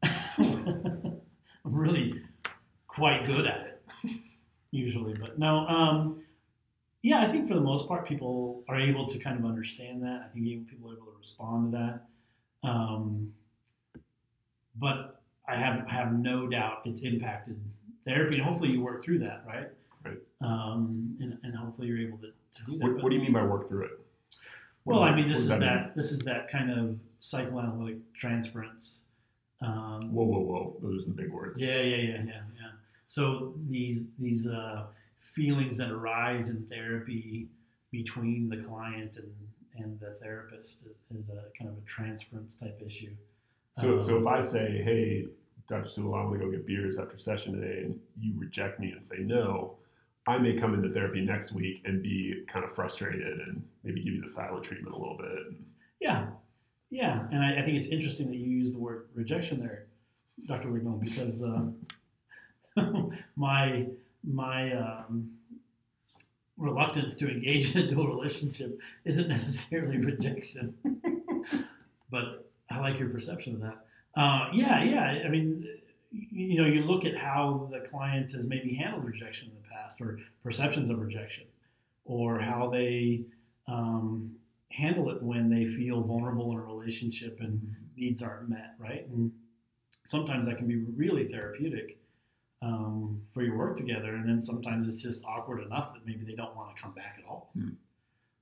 I'm 1.65 1.73
really 1.73 2.21
quite 2.87 3.25
good 3.25 3.47
at 3.47 3.81
it 4.03 4.11
usually. 4.71 5.13
But 5.15 5.39
no, 5.39 5.67
um, 5.67 6.23
yeah, 7.01 7.21
I 7.21 7.27
think 7.27 7.47
for 7.47 7.55
the 7.55 7.61
most 7.61 7.87
part, 7.87 8.07
people 8.07 8.63
are 8.69 8.79
able 8.79 9.07
to 9.07 9.17
kind 9.19 9.37
of 9.37 9.45
understand 9.45 10.03
that. 10.03 10.29
I 10.29 10.33
think 10.33 10.69
people 10.69 10.89
are 10.91 10.93
able 10.95 11.07
to 11.07 11.17
respond 11.17 11.71
to 11.71 11.77
that. 11.77 12.69
Um, 12.69 13.33
but 14.77 15.21
I 15.47 15.55
have 15.55 15.85
I 15.87 15.91
have 15.93 16.13
no 16.13 16.47
doubt 16.47 16.81
it's 16.85 17.01
impacted 17.01 17.59
therapy, 18.05 18.35
and 18.37 18.45
hopefully 18.45 18.69
you 18.69 18.81
work 18.81 19.03
through 19.03 19.19
that, 19.19 19.43
right? 19.47 19.67
Right. 20.03 20.17
Um, 20.41 21.15
and, 21.19 21.37
and 21.43 21.55
hopefully 21.55 21.87
you're 21.87 21.99
able 21.99 22.19
to, 22.19 22.27
to 22.27 22.65
do 22.65 22.77
that. 22.77 22.83
What, 22.83 22.95
But- 22.95 23.03
what 23.03 23.09
do 23.09 23.15
you 23.15 23.21
mean 23.21 23.33
by 23.33 23.43
work 23.43 23.67
through 23.67 23.85
it? 23.85 23.91
What 24.83 24.97
well, 24.97 25.03
I 25.03 25.15
mean, 25.15 25.27
this 25.27 25.39
is 25.39 25.47
that 25.47 25.59
that, 25.61 25.81
mean? 25.81 25.91
this 25.95 26.11
is 26.11 26.19
that 26.19 26.47
kind 26.47 26.69
of 26.69 26.99
psychoanalytic 27.19 27.97
transference. 28.13 29.01
Um, 29.65 30.13
Whoa, 30.13 30.25
whoa, 30.25 30.39
whoa! 30.39 30.75
Those 30.81 31.07
are 31.07 31.11
the 31.11 31.15
big 31.21 31.31
words. 31.31 31.61
yeah, 31.61 31.81
yeah, 31.81 31.95
yeah, 31.95 32.11
yeah, 32.13 32.23
yeah. 32.25 32.71
So 33.07 33.53
these 33.67 34.07
these 34.19 34.47
uh, 34.47 34.85
feelings 35.19 35.77
that 35.79 35.89
arise 35.91 36.49
in 36.49 36.65
therapy 36.67 37.47
between 37.91 38.49
the 38.49 38.57
client 38.57 39.17
and 39.17 39.31
and 39.77 39.99
the 39.99 40.11
therapist 40.21 40.83
is, 41.13 41.29
a 41.29 41.43
kind 41.57 41.69
of 41.69 41.77
a 41.77 41.85
transference 41.85 42.55
type 42.55 42.81
issue. 42.85 43.11
So, 43.77 43.95
Um, 43.95 44.01
so 44.01 44.17
if 44.19 44.25
I 44.27 44.41
say, 44.41 44.81
"Hey, 44.83 45.27
Dr. 45.67 45.89
Sewell, 45.89 46.15
I 46.15 46.23
want 46.23 46.39
to 46.39 46.45
go 46.45 46.51
get 46.51 46.65
beers 46.65 46.97
after 46.99 47.17
session 47.17 47.59
today," 47.59 47.83
and 47.85 47.99
you 48.19 48.33
reject 48.37 48.79
me 48.79 48.91
and 48.91 49.03
say 49.03 49.17
no, 49.19 49.75
I 50.27 50.37
may 50.37 50.53
come 50.57 50.73
into 50.73 50.89
therapy 50.89 51.21
next 51.25 51.51
week 51.51 51.81
and 51.85 52.01
be 52.01 52.43
kind 52.47 52.63
of 52.65 52.71
frustrated 52.73 53.39
and 53.41 53.63
maybe 53.83 54.01
give 54.03 54.13
you 54.15 54.21
the 54.21 54.29
silent 54.29 54.63
treatment 54.63 54.95
a 54.95 54.97
little 54.97 55.17
bit. 55.17 55.57
Yeah, 55.99 56.27
yeah, 56.89 57.27
and 57.31 57.43
I, 57.43 57.59
I 57.59 57.61
think 57.63 57.77
it's 57.77 57.87
interesting 57.87 58.27
that 58.27 58.37
you 58.37 58.49
use 58.49 58.71
the 58.71 58.79
word 58.79 59.07
rejection 59.13 59.59
there, 59.59 59.85
Dr. 60.47 60.69
Wigmore, 60.69 60.99
because 60.99 61.43
uh, 61.43 61.65
my 63.35 63.87
my 64.23 64.73
um, 64.73 65.31
reluctance 66.57 67.15
to 67.17 67.29
engage 67.29 67.75
in 67.75 67.83
a 67.83 67.91
dual 67.91 68.07
relationship 68.07 68.79
isn't 69.03 69.27
necessarily 69.27 69.97
rejection, 70.05 70.75
but 72.09 72.49
I 72.69 72.79
like 72.79 72.99
your 72.99 73.09
perception 73.09 73.55
of 73.55 73.61
that. 73.61 73.85
Uh, 74.15 74.49
yeah, 74.53 74.83
yeah. 74.83 75.23
I 75.25 75.29
mean, 75.29 75.67
you 76.11 76.61
know, 76.61 76.67
you 76.67 76.83
look 76.83 77.03
at 77.03 77.17
how 77.17 77.67
the 77.71 77.79
client 77.79 78.31
has 78.31 78.47
maybe 78.47 78.73
handled 78.75 79.03
rejection 79.03 79.49
in 79.49 79.55
the 79.55 79.69
past, 79.69 79.99
or 79.99 80.19
perceptions 80.43 80.89
of 80.89 80.99
rejection, 80.99 81.43
or 82.05 82.39
how 82.39 82.69
they 82.69 83.23
um, 83.67 84.31
handle 84.75 85.09
it 85.09 85.21
when 85.21 85.49
they 85.49 85.65
feel 85.65 86.01
vulnerable 86.01 86.51
in 86.51 86.57
a 86.57 86.61
relationship 86.61 87.37
and 87.39 87.75
needs 87.95 88.21
aren't 88.21 88.49
met, 88.49 88.75
right? 88.77 89.07
And 89.07 89.31
sometimes 90.03 90.45
that 90.45 90.57
can 90.57 90.67
be 90.67 90.77
really 90.77 91.25
therapeutic 91.27 91.97
um, 92.61 93.21
for 93.33 93.43
your 93.43 93.57
work 93.57 93.77
together, 93.77 94.15
and 94.15 94.27
then 94.27 94.41
sometimes 94.41 94.87
it's 94.87 95.01
just 95.01 95.23
awkward 95.25 95.61
enough 95.63 95.93
that 95.93 96.05
maybe 96.05 96.25
they 96.25 96.35
don't 96.35 96.55
want 96.55 96.75
to 96.75 96.81
come 96.81 96.93
back 96.93 97.17
at 97.19 97.29
all. 97.29 97.51
Hmm. 97.53 97.69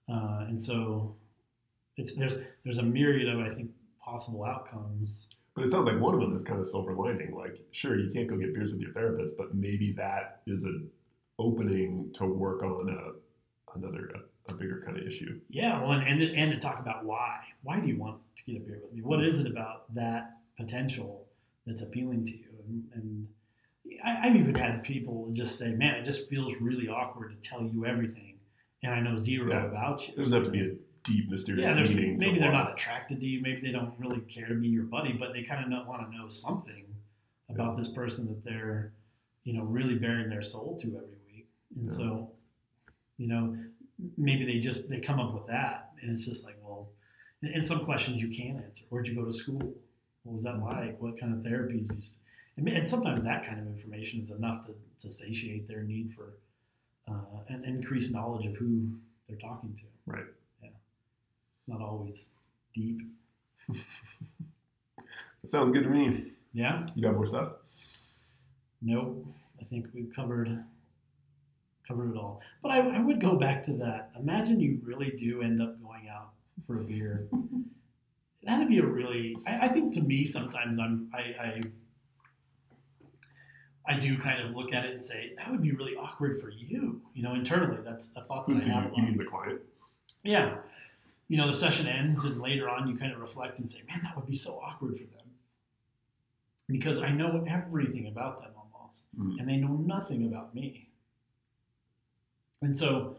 Uh, 0.09 0.45
and 0.47 0.61
so 0.61 1.15
it's 1.97 2.13
there's 2.13 2.35
there's 2.63 2.77
a 2.77 2.83
myriad 2.83 3.27
of 3.29 3.39
I 3.39 3.53
think 3.53 3.71
possible 4.03 4.43
outcomes. 4.43 5.19
But 5.55 5.65
it 5.65 5.71
sounds 5.71 5.87
like 5.87 6.01
one 6.01 6.15
of 6.15 6.19
them 6.19 6.35
is 6.35 6.43
kind 6.43 6.59
of 6.59 6.65
silver 6.65 6.93
lining. 6.93 7.35
Like, 7.35 7.59
sure, 7.71 7.99
you 7.99 8.11
can't 8.11 8.27
go 8.27 8.37
get 8.37 8.55
beers 8.55 8.71
with 8.71 8.81
your 8.81 8.91
therapist, 8.91 9.35
but 9.37 9.53
maybe 9.53 9.93
that 9.97 10.41
is 10.47 10.63
an 10.63 10.89
opening 11.37 12.11
to 12.15 12.25
work 12.25 12.63
on 12.63 12.89
a 12.89 13.77
another 13.77 14.11
a, 14.49 14.53
bigger 14.53 14.81
kind 14.85 14.97
of 14.97 15.05
issue. 15.05 15.39
Yeah, 15.49 15.81
well, 15.81 15.91
and, 15.91 16.07
and 16.07 16.21
and 16.35 16.51
to 16.51 16.59
talk 16.59 16.79
about 16.79 17.05
why. 17.05 17.39
Why 17.63 17.79
do 17.79 17.87
you 17.87 17.97
want 17.97 18.19
to 18.37 18.43
get 18.43 18.61
a 18.61 18.65
beer 18.65 18.79
with 18.81 18.93
me? 18.93 19.01
What 19.01 19.19
mm-hmm. 19.19 19.29
is 19.29 19.39
it 19.39 19.47
about 19.47 19.93
that 19.95 20.37
potential 20.57 21.25
that's 21.65 21.81
appealing 21.81 22.25
to 22.25 22.31
you? 22.31 22.45
And, 22.67 22.83
and 22.93 23.27
I, 24.03 24.27
I've 24.27 24.35
even 24.35 24.55
had 24.55 24.83
people 24.83 25.29
just 25.31 25.57
say, 25.57 25.73
"Man, 25.73 25.95
it 25.95 26.03
just 26.03 26.29
feels 26.29 26.55
really 26.59 26.87
awkward 26.87 27.31
to 27.41 27.49
tell 27.49 27.63
you 27.63 27.85
everything, 27.85 28.39
and 28.83 28.93
I 28.93 28.99
know 28.99 29.17
zero 29.17 29.51
Yeah. 29.51 29.65
about 29.65 30.07
you." 30.07 30.13
It 30.13 30.17
doesn't 30.17 30.33
have 30.33 30.43
to 30.43 30.51
be 30.51 30.61
a 30.61 30.71
deep, 31.03 31.29
mysterious 31.29 31.63
yeah, 31.63 31.73
there's, 31.73 31.93
meaning. 31.93 32.17
maybe 32.17 32.39
they're 32.39 32.51
not 32.51 32.71
attracted 32.71 33.19
to 33.19 33.25
you. 33.25 33.41
Maybe 33.41 33.61
they 33.61 33.71
don't 33.71 33.93
really 33.97 34.21
care 34.21 34.47
to 34.47 34.55
be 34.55 34.67
your 34.67 34.83
buddy, 34.83 35.13
but 35.13 35.33
they 35.33 35.43
kind 35.43 35.73
of 35.73 35.87
want 35.87 36.09
to 36.09 36.17
know 36.17 36.29
something 36.29 36.85
about 37.49 37.77
this 37.77 37.89
person 37.89 38.27
that 38.27 38.43
they're, 38.43 38.93
you 39.43 39.53
know, 39.53 39.63
really 39.63 39.95
bearing 39.95 40.29
their 40.29 40.41
soul 40.41 40.79
to 40.81 40.87
every 40.87 41.17
week. 41.27 41.47
And 41.75 41.91
Yeah. 41.91 41.97
so, 41.97 42.31
you 43.17 43.27
know, 43.27 43.57
maybe 44.17 44.45
they 44.45 44.59
just 44.59 44.89
they 44.89 44.99
come 44.99 45.19
up 45.19 45.33
with 45.33 45.47
that, 45.47 45.91
and 46.01 46.11
it's 46.11 46.25
just 46.25 46.45
like, 46.45 46.57
well, 46.63 46.89
and, 47.41 47.65
some 47.65 47.83
questions 47.85 48.21
you 48.21 48.29
can't 48.29 48.63
answer. 48.63 48.83
Where'd 48.89 49.07
you 49.07 49.15
go 49.15 49.25
to 49.25 49.33
school? 49.33 49.73
What 50.23 50.35
was 50.35 50.43
that 50.43 50.59
like? 50.59 51.01
What 51.01 51.19
kind 51.19 51.33
of 51.33 51.43
therapies 51.43 51.91
you? 51.91 51.97
And, 52.57 52.67
and 52.67 52.87
sometimes 52.87 53.23
that 53.23 53.45
kind 53.45 53.59
of 53.59 53.67
information 53.67 54.21
is 54.21 54.31
enough 54.31 54.65
to, 54.67 54.75
to 55.01 55.11
satiate 55.11 55.67
their 55.67 55.81
need 55.83 56.13
for 56.13 56.33
uh, 57.07 57.39
and 57.49 57.65
increase 57.65 58.11
knowledge 58.11 58.45
of 58.45 58.55
who 58.55 58.89
they're 59.27 59.37
talking 59.37 59.75
to. 59.75 59.83
Right. 60.05 60.25
Yeah. 60.61 60.69
Not 61.67 61.81
always 61.81 62.25
deep. 62.73 63.01
It 63.69 63.79
sounds 65.49 65.71
good 65.71 65.83
to 65.83 65.89
me. 65.89 66.31
Yeah. 66.53 66.85
You 66.95 67.03
got 67.03 67.15
more 67.15 67.25
stuff? 67.25 67.53
Nope. 68.81 69.25
I 69.59 69.65
think 69.65 69.87
we've 69.93 70.11
covered 70.15 70.63
covered 71.87 72.11
it 72.11 72.17
all. 72.17 72.41
But 72.61 72.71
I, 72.71 72.79
I 72.97 72.99
would 72.99 73.19
go 73.21 73.35
back 73.35 73.63
to 73.63 73.73
that. 73.77 74.11
Imagine 74.19 74.59
you 74.59 74.79
really 74.83 75.11
do 75.11 75.41
end 75.41 75.61
up 75.61 75.81
going 75.83 76.07
out 76.09 76.29
for 76.65 76.79
a 76.79 76.83
beer. 76.83 77.27
That'd 78.43 78.67
be 78.67 78.79
a 78.79 78.85
really. 78.85 79.37
I, 79.47 79.67
I 79.67 79.67
think 79.69 79.93
to 79.93 80.01
me 80.01 80.25
sometimes 80.25 80.79
I'm 80.79 81.09
I, 81.13 81.19
I 81.43 81.61
I 83.85 83.99
do 83.99 84.17
kind 84.17 84.41
of 84.41 84.55
look 84.55 84.71
at 84.73 84.85
it 84.85 84.91
and 84.93 85.03
say 85.03 85.33
that 85.37 85.51
would 85.51 85.61
be 85.61 85.71
really 85.71 85.95
awkward 85.95 86.39
for 86.41 86.49
you. 86.49 87.01
You 87.13 87.23
know, 87.23 87.33
internally, 87.35 87.81
that's 87.83 88.11
a 88.15 88.23
thought 88.23 88.47
that 88.47 88.57
I 88.57 88.61
have. 88.61 88.91
you 88.95 89.03
mean 89.03 89.17
the 89.17 89.25
client? 89.25 89.59
Yeah. 90.23 90.55
You 91.27 91.37
know, 91.37 91.47
the 91.47 91.53
session 91.53 91.87
ends 91.87 92.23
and 92.23 92.41
later 92.41 92.69
on 92.69 92.87
you 92.87 92.95
kind 92.97 93.11
of 93.11 93.19
reflect 93.19 93.59
and 93.59 93.69
say, 93.69 93.81
man, 93.87 94.01
that 94.03 94.15
would 94.15 94.27
be 94.27 94.35
so 94.35 94.59
awkward 94.63 94.93
for 94.97 95.03
them. 95.03 95.25
Because 96.69 97.01
I 97.01 97.09
know 97.09 97.43
everything 97.47 98.07
about 98.07 98.41
them 98.41 98.51
almost, 98.55 99.01
Mm. 99.19 99.39
and 99.39 99.49
they 99.49 99.57
know 99.57 99.73
nothing 99.75 100.25
about 100.25 100.55
me. 100.55 100.87
And 102.63 102.75
so 102.75 103.17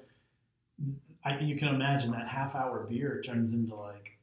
I, 1.24 1.38
you 1.38 1.56
can 1.56 1.68
imagine 1.68 2.10
that 2.12 2.28
half 2.28 2.54
hour 2.54 2.86
beer 2.88 3.22
turns 3.24 3.52
into 3.52 3.74
like 3.74 4.18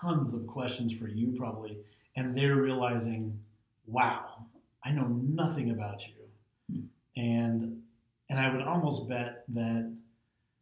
tons 0.00 0.32
of 0.34 0.46
questions 0.46 0.92
for 0.92 1.08
you 1.08 1.34
probably, 1.36 1.78
and 2.16 2.36
they're 2.36 2.56
realizing, 2.56 3.38
wow, 3.86 4.46
I 4.84 4.90
know 4.90 5.06
nothing 5.06 5.70
about 5.70 6.02
you. 6.06 6.14
Hmm. 6.70 6.86
And 7.16 7.82
and 8.30 8.40
I 8.40 8.50
would 8.52 8.62
almost 8.62 9.08
bet 9.08 9.44
that 9.48 9.92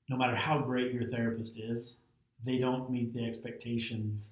no 0.09 0.17
matter 0.17 0.35
how 0.35 0.59
great 0.59 0.93
your 0.93 1.09
therapist 1.09 1.59
is, 1.59 1.95
they 2.45 2.59
don't 2.59 2.91
meet 2.91 3.15
the 3.15 3.25
expectations 3.25 4.31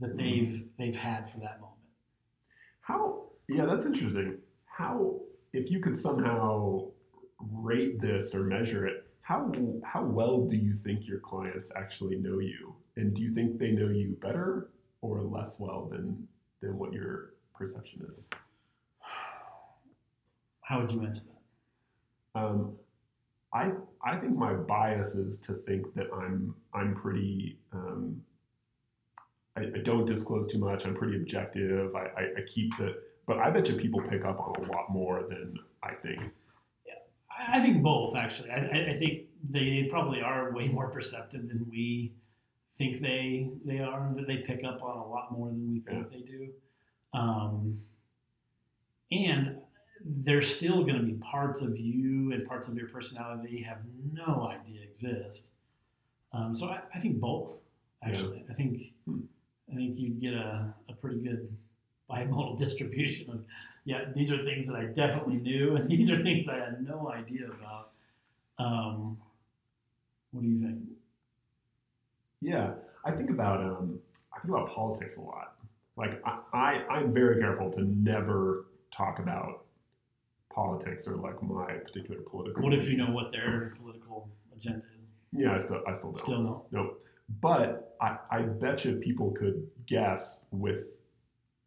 that 0.00 0.10
Hmm. 0.10 0.16
they've 0.16 0.64
they've 0.78 0.96
had 0.96 1.30
for 1.30 1.38
that 1.40 1.60
moment. 1.60 1.76
How? 2.80 3.24
Yeah, 3.48 3.66
that's 3.66 3.86
interesting. 3.86 4.38
How, 4.64 5.20
if 5.52 5.70
you 5.70 5.80
could 5.80 5.96
somehow 5.96 6.88
rate 7.52 8.00
this 8.00 8.34
or 8.34 8.44
measure 8.44 8.86
it, 8.86 8.95
how 9.26 9.52
how 9.82 10.04
well 10.04 10.46
do 10.46 10.56
you 10.56 10.72
think 10.76 11.08
your 11.08 11.18
clients 11.18 11.68
actually 11.74 12.14
know 12.14 12.38
you, 12.38 12.76
and 12.94 13.12
do 13.12 13.22
you 13.22 13.34
think 13.34 13.58
they 13.58 13.72
know 13.72 13.88
you 13.88 14.16
better 14.22 14.70
or 15.00 15.20
less 15.20 15.56
well 15.58 15.88
than 15.90 16.28
than 16.62 16.78
what 16.78 16.92
your 16.92 17.34
perception 17.52 18.06
is? 18.08 18.24
How 20.60 20.80
would 20.80 20.92
you 20.92 21.02
answer 21.02 21.22
that? 21.24 22.40
Um, 22.40 22.76
I 23.52 23.72
I 24.04 24.16
think 24.16 24.36
my 24.36 24.52
bias 24.52 25.16
is 25.16 25.40
to 25.40 25.54
think 25.54 25.92
that 25.94 26.06
I'm 26.14 26.54
I'm 26.72 26.94
pretty. 26.94 27.58
Um, 27.72 28.22
I, 29.56 29.62
I 29.62 29.78
don't 29.82 30.06
disclose 30.06 30.46
too 30.46 30.58
much. 30.58 30.86
I'm 30.86 30.94
pretty 30.94 31.16
objective. 31.16 31.96
I, 31.96 32.06
I, 32.16 32.22
I 32.38 32.42
keep 32.46 32.76
the. 32.76 33.02
But 33.26 33.38
I 33.38 33.50
bet 33.50 33.68
you 33.68 33.74
people 33.74 34.02
pick 34.02 34.24
up 34.24 34.38
on 34.38 34.54
a 34.64 34.70
lot 34.70 34.88
more 34.88 35.24
than 35.28 35.58
I 35.82 35.94
think. 35.94 36.22
I 37.38 37.60
think 37.60 37.82
both 37.82 38.16
actually. 38.16 38.50
I, 38.50 38.92
I 38.92 38.96
think 38.98 39.24
they 39.48 39.84
probably 39.90 40.20
are 40.22 40.52
way 40.52 40.68
more 40.68 40.88
perceptive 40.88 41.48
than 41.48 41.66
we 41.70 42.12
think 42.78 43.02
they 43.02 43.50
they 43.64 43.80
are. 43.80 44.10
That 44.16 44.26
they 44.26 44.38
pick 44.38 44.64
up 44.64 44.82
on 44.82 44.98
a 44.98 45.06
lot 45.06 45.32
more 45.32 45.48
than 45.48 45.72
we 45.72 45.80
think 45.80 46.10
they 46.10 46.20
do. 46.20 46.48
Um, 47.14 47.78
and 49.12 49.58
there's 50.04 50.54
still 50.54 50.82
going 50.82 50.96
to 50.96 51.02
be 51.02 51.14
parts 51.14 51.62
of 51.62 51.76
you 51.78 52.32
and 52.32 52.46
parts 52.46 52.68
of 52.68 52.76
your 52.76 52.88
personality 52.88 53.42
that 53.42 53.58
you 53.58 53.64
have 53.64 53.78
no 54.12 54.48
idea 54.50 54.82
exist. 54.82 55.48
Um, 56.32 56.54
so 56.54 56.68
I, 56.68 56.80
I 56.94 56.98
think 56.98 57.18
both. 57.20 57.52
Actually, 58.02 58.44
I 58.50 58.54
think 58.54 58.92
Hmm. 59.06 59.20
I 59.72 59.74
think 59.74 59.98
you'd 59.98 60.20
get 60.20 60.34
a, 60.34 60.74
a 60.88 60.92
pretty 60.94 61.18
good 61.18 61.48
bimodal 62.10 62.58
distribution 62.64 63.30
of 63.30 63.44
yeah, 63.86 64.00
these 64.14 64.32
are 64.32 64.44
things 64.44 64.66
that 64.66 64.76
I 64.76 64.86
definitely 64.86 65.36
knew, 65.36 65.76
and 65.76 65.88
these 65.88 66.10
are 66.10 66.22
things 66.22 66.48
I 66.48 66.56
had 66.56 66.84
no 66.86 67.10
idea 67.10 67.46
about. 67.46 67.92
Um, 68.58 69.16
what 70.32 70.42
do 70.42 70.48
you 70.48 70.60
think? 70.60 70.78
Yeah, 72.42 72.72
I 73.04 73.12
think 73.12 73.30
about 73.30 73.60
um, 73.60 74.00
I 74.34 74.40
think 74.40 74.52
about 74.52 74.74
politics 74.74 75.16
a 75.16 75.20
lot. 75.20 75.54
Like 75.96 76.20
I, 76.26 76.40
I 76.52 76.84
I'm 76.90 77.14
very 77.14 77.40
careful 77.40 77.70
to 77.72 77.82
never 77.82 78.66
talk 78.90 79.20
about 79.20 79.64
politics 80.52 81.06
or 81.06 81.16
like 81.16 81.40
my 81.42 81.74
particular 81.74 82.20
political. 82.22 82.62
What 82.62 82.74
if 82.74 82.86
you 82.86 82.96
know 82.96 83.12
what 83.12 83.30
their 83.30 83.74
political 83.78 84.28
agenda 84.54 84.78
is? 84.78 85.08
Yeah, 85.32 85.54
I 85.54 85.58
still 85.58 85.82
I 85.86 85.94
still 85.94 86.10
don't. 86.10 86.20
Still 86.22 86.42
no. 86.42 86.66
Nope. 86.72 87.02
But 87.40 87.96
I, 88.00 88.18
I 88.30 88.42
bet 88.42 88.84
you 88.84 88.96
people 88.96 89.30
could 89.32 89.68
guess 89.86 90.44
with 90.50 90.86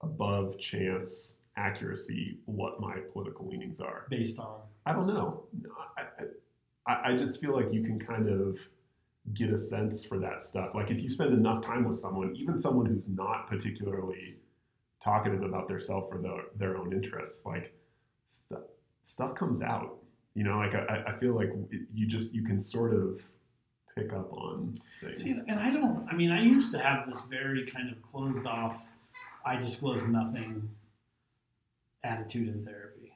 above 0.02 0.58
chance 0.58 1.39
accuracy 1.60 2.40
what 2.46 2.80
my 2.80 2.98
political 3.12 3.48
leanings 3.48 3.80
are. 3.80 4.06
Based 4.10 4.40
on 4.40 4.62
I 4.86 4.94
don't 4.94 5.08
know. 5.08 5.44
I, 5.98 6.24
I, 6.88 7.12
I 7.12 7.18
just 7.18 7.40
feel 7.40 7.54
like 7.54 7.72
you 7.72 7.84
can 7.84 8.00
kind 8.00 8.30
of 8.30 8.58
get 9.34 9.52
a 9.52 9.60
sense 9.60 10.06
for 10.06 10.18
that 10.20 10.44
stuff. 10.44 10.74
Like 10.74 10.90
if 10.90 11.00
you 11.00 11.10
spend 11.10 11.34
enough 11.34 11.62
time 11.62 11.84
with 11.84 11.98
someone, 11.98 12.36
even 12.36 12.58
someone 12.58 12.86
who's 12.88 13.08
not 13.08 13.48
particularly 13.48 14.38
talkative 15.04 15.44
about 15.44 15.68
their 15.68 15.80
self 15.80 16.08
or 16.12 16.20
their, 16.20 16.44
their 16.56 16.78
own 16.78 16.94
interests, 16.94 17.46
like 17.46 17.74
stuff, 18.28 18.62
stuff 19.04 19.36
comes 19.36 19.62
out. 19.62 19.98
You 20.34 20.44
know, 20.46 20.58
like 20.58 20.74
I, 20.74 21.04
I 21.08 21.18
feel 21.18 21.36
like 21.36 21.50
it, 21.72 21.82
you 21.94 22.08
just 22.08 22.34
you 22.34 22.44
can 22.44 22.62
sort 22.62 22.94
of 22.94 23.22
pick 23.96 24.14
up 24.14 24.32
on 24.32 24.74
things. 25.02 25.22
See, 25.22 25.32
and 25.32 25.60
I 25.60 25.72
don't. 25.72 26.08
I 26.10 26.16
mean, 26.16 26.32
I 26.32 26.42
used 26.42 26.72
to 26.72 26.80
have 26.80 27.08
this 27.08 27.22
very 27.22 27.66
kind 27.66 27.92
of 27.92 28.02
closed 28.02 28.46
off, 28.46 28.78
I 29.46 29.56
disclose 29.56 30.04
nothing 30.04 30.70
attitude 32.04 32.48
in 32.48 32.64
therapy. 32.64 33.14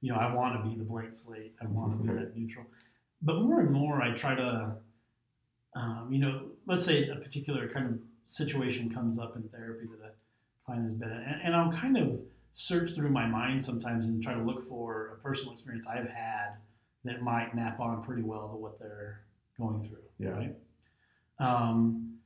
You 0.00 0.12
know, 0.12 0.18
I 0.18 0.34
want 0.34 0.62
to 0.62 0.68
be 0.68 0.76
the 0.76 0.84
blank 0.84 1.14
slate. 1.14 1.54
I 1.60 1.66
want 1.66 1.92
to 1.92 2.02
be 2.02 2.12
that 2.12 2.36
neutral. 2.36 2.66
But 3.22 3.42
more 3.42 3.60
and 3.60 3.70
more, 3.70 4.00
I 4.00 4.12
try 4.12 4.34
to, 4.34 4.76
um, 5.76 6.08
you 6.10 6.18
know, 6.18 6.46
let's 6.66 6.84
say 6.84 7.08
a 7.08 7.16
particular 7.16 7.68
kind 7.68 7.86
of 7.86 7.98
situation 8.26 8.92
comes 8.92 9.18
up 9.18 9.36
in 9.36 9.42
therapy 9.48 9.86
that 10.00 10.06
a 10.06 10.12
client 10.64 10.84
has 10.84 10.94
been 10.94 11.10
in, 11.10 11.18
and, 11.18 11.42
and 11.42 11.56
I'll 11.56 11.72
kind 11.72 11.98
of 11.98 12.20
search 12.54 12.94
through 12.94 13.10
my 13.10 13.26
mind 13.26 13.62
sometimes 13.62 14.06
and 14.06 14.22
try 14.22 14.34
to 14.34 14.42
look 14.42 14.66
for 14.66 15.18
a 15.18 15.22
personal 15.22 15.52
experience 15.52 15.86
I've 15.86 16.08
had 16.08 16.56
that 17.04 17.22
might 17.22 17.54
map 17.54 17.80
on 17.80 18.02
pretty 18.02 18.22
well 18.22 18.48
to 18.48 18.56
what 18.56 18.78
they're 18.78 19.22
going 19.58 19.82
through. 19.82 19.98
Yeah. 20.18 20.30
Right. 20.30 20.56
Um, 21.38 22.18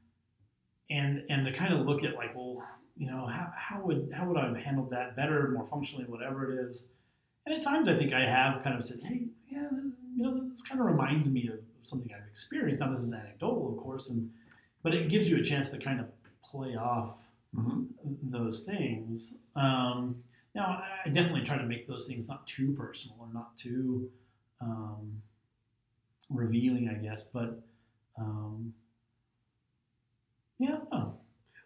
and 0.90 1.24
and 1.28 1.44
to 1.46 1.52
kind 1.52 1.72
of 1.72 1.86
look 1.86 2.04
at 2.04 2.14
like, 2.14 2.34
well, 2.34 2.62
you 2.96 3.06
know, 3.06 3.26
how, 3.26 3.52
how 3.56 3.80
would 3.80 4.12
how 4.14 4.26
would 4.26 4.36
I 4.36 4.46
have 4.46 4.56
handled 4.56 4.90
that 4.90 5.16
better, 5.16 5.50
more 5.50 5.66
functionally, 5.66 6.04
whatever 6.04 6.50
it 6.50 6.64
is. 6.66 6.86
And 7.46 7.54
at 7.54 7.62
times, 7.62 7.88
I 7.88 7.94
think 7.94 8.12
I 8.12 8.20
have 8.24 8.62
kind 8.62 8.76
of 8.76 8.84
said, 8.84 9.00
hey, 9.04 9.26
yeah, 9.48 9.68
you 10.16 10.22
know, 10.22 10.48
this 10.48 10.62
kind 10.62 10.80
of 10.80 10.86
reminds 10.86 11.28
me 11.28 11.48
of 11.48 11.58
something 11.82 12.10
I've 12.14 12.26
experienced. 12.28 12.80
Now, 12.80 12.90
this 12.90 13.00
is 13.00 13.12
anecdotal, 13.12 13.70
of 13.76 13.76
course, 13.82 14.10
and 14.10 14.30
but 14.82 14.94
it 14.94 15.08
gives 15.08 15.28
you 15.28 15.36
a 15.38 15.42
chance 15.42 15.70
to 15.70 15.78
kind 15.78 16.00
of 16.00 16.06
play 16.42 16.76
off 16.76 17.26
Mhm. 17.54 17.86
those 18.22 18.64
things. 18.64 19.34
Um, 19.54 20.22
now, 20.54 20.82
I 21.04 21.08
definitely 21.08 21.42
try 21.42 21.56
to 21.58 21.64
make 21.64 21.86
those 21.86 22.06
things 22.08 22.28
not 22.28 22.46
too 22.46 22.72
personal 22.72 23.16
or 23.20 23.28
not 23.32 23.56
too 23.56 24.10
um, 24.60 25.22
revealing, 26.30 26.88
I 26.88 26.94
guess. 26.94 27.24
But 27.24 27.60
um, 28.18 28.74
yeah, 30.58 30.78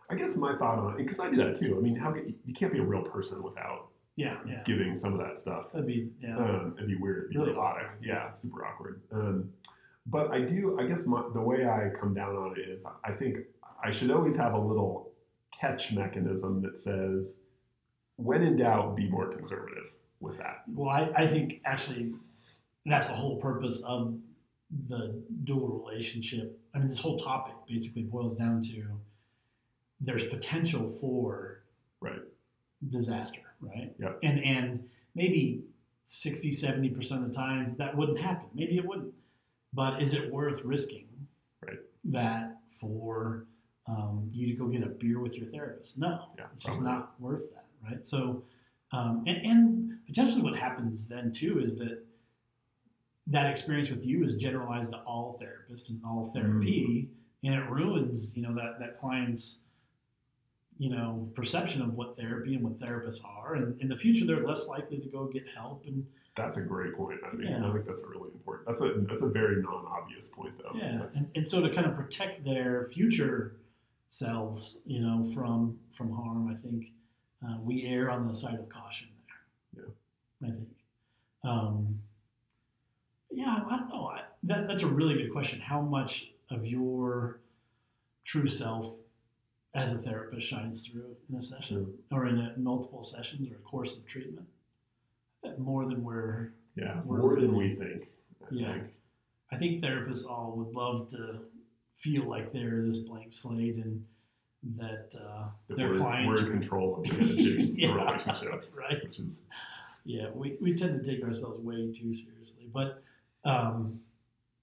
I 0.08 0.14
don't 0.14 0.20
know. 0.20 0.24
I 0.24 0.28
guess 0.28 0.36
my 0.36 0.56
thought 0.56 0.78
on 0.78 0.92
it, 0.94 0.98
because 0.98 1.20
I 1.20 1.30
do 1.30 1.36
that 1.36 1.56
too. 1.56 1.76
I 1.78 1.80
mean, 1.80 1.96
how 1.96 2.12
can, 2.12 2.34
you 2.44 2.54
can't 2.54 2.72
be 2.72 2.78
a 2.78 2.82
real 2.84 3.02
person 3.02 3.42
without 3.42 3.88
yeah, 4.16 4.36
yeah. 4.46 4.62
giving 4.64 4.96
some 4.96 5.12
of 5.12 5.20
that 5.20 5.38
stuff. 5.38 5.72
That'd 5.72 5.86
be 5.86 6.08
yeah. 6.20 6.36
Um, 6.36 6.74
it'd 6.76 6.88
be 6.88 6.96
weird. 6.96 7.24
It'd 7.24 7.30
be 7.30 7.38
Really 7.38 7.50
robotic. 7.50 7.84
awkward. 7.84 8.04
Yeah, 8.04 8.34
super 8.34 8.66
awkward. 8.66 9.02
Um, 9.12 9.50
but 10.06 10.30
I 10.30 10.40
do. 10.40 10.78
I 10.80 10.86
guess 10.86 11.06
my, 11.06 11.22
the 11.34 11.40
way 11.40 11.66
I 11.66 11.90
come 11.98 12.14
down 12.14 12.34
on 12.34 12.56
it 12.58 12.68
is, 12.68 12.84
I 13.04 13.12
think 13.12 13.38
I 13.82 13.90
should 13.90 14.10
always 14.10 14.36
have 14.36 14.54
a 14.54 14.58
little 14.58 15.12
catch 15.60 15.92
mechanism 15.92 16.62
that 16.62 16.78
says, 16.78 17.40
when 18.16 18.42
in 18.42 18.56
doubt, 18.56 18.96
be 18.96 19.08
more 19.08 19.28
conservative 19.30 19.92
with 20.20 20.38
that. 20.38 20.62
Well, 20.66 20.88
I, 20.88 21.10
I 21.14 21.26
think 21.28 21.60
actually 21.64 22.14
that's 22.86 23.08
the 23.08 23.14
whole 23.14 23.36
purpose 23.36 23.82
of 23.82 24.18
the 24.88 25.22
dual 25.44 25.68
relationship. 25.68 26.58
I 26.74 26.78
mean, 26.78 26.88
this 26.88 26.98
whole 26.98 27.18
topic 27.18 27.54
basically 27.68 28.02
boils 28.02 28.34
down 28.34 28.62
to 28.62 28.84
there's 30.00 30.26
potential 30.26 30.88
for 30.88 31.62
Right. 32.00 32.22
disaster, 32.90 33.40
right? 33.60 33.94
Yep. 33.98 34.20
And 34.22 34.44
and 34.44 34.88
maybe 35.14 35.64
60, 36.04 36.50
70% 36.52 37.10
of 37.22 37.28
the 37.28 37.34
time 37.34 37.74
that 37.78 37.96
wouldn't 37.96 38.18
happen. 38.20 38.48
Maybe 38.54 38.76
it 38.78 38.84
wouldn't. 38.86 39.12
But 39.74 40.00
is 40.00 40.14
it 40.14 40.32
worth 40.32 40.64
risking 40.64 41.06
Right. 41.60 41.78
that 42.04 42.60
for 42.72 43.46
um, 43.86 44.30
you 44.32 44.46
to 44.46 44.52
go 44.54 44.68
get 44.68 44.82
a 44.82 44.86
beer 44.88 45.18
with 45.18 45.34
your 45.34 45.46
therapist? 45.50 45.98
No. 45.98 46.26
Yeah, 46.36 46.46
It's 46.54 46.64
just 46.64 46.80
not 46.82 47.18
worth 47.20 47.50
that, 47.54 47.66
right? 47.82 48.04
So, 48.06 48.44
um, 48.92 49.24
and, 49.26 49.36
and 49.44 49.98
potentially 50.06 50.42
what 50.42 50.56
happens 50.56 51.08
then 51.08 51.32
too 51.32 51.58
is 51.60 51.76
that 51.76 52.04
that 53.26 53.50
experience 53.50 53.90
with 53.90 54.04
you 54.04 54.24
is 54.24 54.36
generalized 54.36 54.92
to 54.92 54.98
all 55.00 55.38
therapists 55.42 55.90
and 55.90 56.00
all 56.04 56.26
therapy, 56.34 57.10
and 57.44 57.54
it 57.54 57.68
ruins, 57.68 58.34
you 58.36 58.42
know, 58.42 58.54
that 58.54 58.78
that 58.78 58.98
client's, 59.00 59.58
you 60.78 60.90
know, 60.90 61.28
perception 61.34 61.82
of 61.82 61.94
what 61.94 62.16
therapy 62.16 62.54
and 62.54 62.62
what 62.62 62.78
therapists 62.78 63.24
are, 63.24 63.54
and 63.56 63.80
in 63.80 63.88
the 63.88 63.96
future 63.96 64.24
they're 64.24 64.46
less 64.46 64.68
likely 64.68 64.98
to 64.98 65.08
go 65.08 65.26
get 65.26 65.44
help 65.54 65.84
and 65.86 66.06
That's 66.36 66.56
a 66.56 66.62
great 66.62 66.94
point. 66.96 67.18
I 67.26 67.30
think. 67.30 67.42
Yeah. 67.44 67.68
I 67.68 67.72
think 67.72 67.84
that's 67.86 68.02
a 68.02 68.06
really 68.06 68.30
important. 68.32 68.68
That's 68.68 68.80
a 68.80 68.94
that's 69.08 69.22
a 69.22 69.28
very 69.28 69.60
non-obvious 69.60 70.28
point 70.28 70.54
though. 70.58 70.72
Yeah, 70.78 71.02
and, 71.14 71.28
and 71.34 71.48
so 71.48 71.60
to 71.60 71.68
kind 71.74 71.86
of 71.86 71.96
protect 71.96 72.44
their 72.44 72.88
future 72.94 73.56
selves, 74.06 74.76
you 74.86 75.00
know, 75.00 75.28
from 75.34 75.78
from 75.96 76.12
harm, 76.12 76.48
I 76.48 76.56
think 76.64 76.92
uh, 77.44 77.56
we 77.60 77.86
err 77.86 78.10
on 78.10 78.28
the 78.28 78.34
side 78.34 78.54
of 78.54 78.68
caution 78.68 79.08
there. 79.74 79.84
Yeah, 79.84 80.48
I 80.48 80.50
think. 80.52 80.68
Um, 81.44 82.00
yeah, 83.30 83.60
I 83.68 83.76
don't 83.76 83.88
know. 83.88 84.12
I, 84.14 84.20
that 84.44 84.68
that's 84.68 84.82
a 84.84 84.86
really 84.86 85.14
good 85.14 85.32
question. 85.32 85.60
How 85.60 85.80
much 85.80 86.30
of 86.50 86.64
your 86.64 87.40
true 88.24 88.46
self 88.46 88.94
as 89.78 89.92
a 89.92 89.98
therapist 89.98 90.46
shines 90.48 90.86
through 90.86 91.16
in 91.30 91.36
a 91.36 91.42
session 91.42 91.94
or 92.10 92.26
in 92.26 92.38
a, 92.38 92.54
multiple 92.58 93.02
sessions 93.02 93.48
or 93.50 93.54
a 93.56 93.58
course 93.58 93.96
of 93.96 94.06
treatment? 94.06 94.46
More 95.58 95.86
than 95.86 96.02
we're 96.04 96.50
yeah, 96.76 97.00
We're 97.04 97.18
more 97.18 97.36
than 97.40 97.56
we 97.56 97.74
think. 97.74 98.08
I 98.42 98.46
Yeah. 98.54 98.72
think. 98.72 98.84
I 99.50 99.56
think 99.56 99.82
therapists 99.82 100.26
all 100.28 100.54
would 100.56 100.74
love 100.74 101.08
to 101.10 101.40
feel 101.96 102.24
like 102.24 102.52
they're 102.52 102.84
this 102.84 102.98
blank 102.98 103.32
slate 103.32 103.76
and 103.76 104.04
that 104.76 105.12
uh, 105.18 105.48
That 105.68 105.76
their 105.76 105.90
we're, 105.90 105.98
clients 105.98 106.40
we're 106.40 106.46
in 106.46 106.52
control 106.60 106.96
of 106.96 107.12
managing 107.12 107.74
yeah, 107.78 107.88
the 107.88 107.94
relationship, 107.94 108.70
right? 108.76 109.02
which 109.02 109.18
is 109.18 109.46
Yeah, 110.04 110.28
we, 110.34 110.56
we 110.60 110.74
tend 110.74 111.02
to 111.02 111.10
take 111.10 111.24
ourselves 111.24 111.60
way 111.60 111.92
too 111.92 112.14
seriously. 112.14 112.66
But 112.72 113.02
um, 113.44 114.00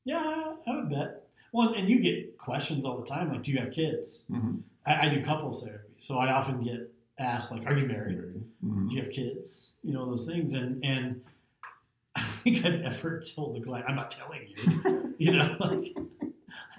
yeah, 0.05 0.53
I 0.67 0.75
would 0.75 0.89
bet. 0.89 1.27
Well, 1.51 1.73
and 1.73 1.89
you 1.89 1.99
get 1.99 2.37
questions 2.37 2.85
all 2.85 2.97
the 2.99 3.05
time 3.05 3.31
like, 3.31 3.43
do 3.43 3.51
you 3.51 3.59
have 3.59 3.71
kids? 3.71 4.23
mhm. 4.31 4.61
I, 4.85 5.07
I 5.07 5.09
do 5.09 5.23
couples 5.23 5.63
therapy, 5.63 5.93
so 5.97 6.17
I 6.17 6.31
often 6.31 6.61
get 6.63 6.91
asked 7.17 7.51
like, 7.51 7.65
are 7.65 7.77
you 7.77 7.87
married? 7.87 8.19
Mhm. 8.63 8.89
Do 8.89 8.95
you 8.95 9.01
have 9.01 9.11
kids? 9.11 9.71
You 9.83 9.93
know 9.93 10.05
those 10.09 10.27
things, 10.27 10.53
and 10.53 10.83
and 10.83 11.21
I 12.15 12.23
think 12.23 12.65
I've 12.65 12.81
ever 12.81 13.21
told 13.35 13.55
the 13.55 13.61
client, 13.65 13.85
I'm 13.89 13.95
not 13.95 14.11
telling 14.11 14.41
you. 14.47 15.13
you 15.17 15.31
know, 15.31 15.55
like 15.59 15.95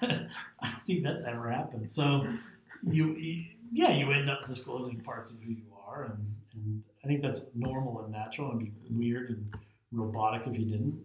I 0.01 0.07
don't 0.69 0.85
think 0.85 1.03
that's 1.03 1.23
ever 1.23 1.49
happened. 1.49 1.89
So 1.89 2.23
you, 2.83 3.15
you 3.15 3.45
yeah, 3.71 3.91
you 3.93 4.11
end 4.11 4.29
up 4.29 4.45
disclosing 4.45 4.99
parts 5.01 5.31
of 5.31 5.39
who 5.41 5.51
you 5.51 5.65
are, 5.87 6.03
and 6.05 6.35
and 6.53 6.83
I 7.03 7.07
think 7.07 7.21
that's 7.21 7.41
normal 7.55 8.01
and 8.03 8.11
natural, 8.11 8.51
and 8.51 8.59
be 8.59 8.71
weird 8.89 9.29
and 9.29 9.53
robotic 9.91 10.43
if 10.47 10.57
you 10.57 10.65
didn't. 10.65 11.03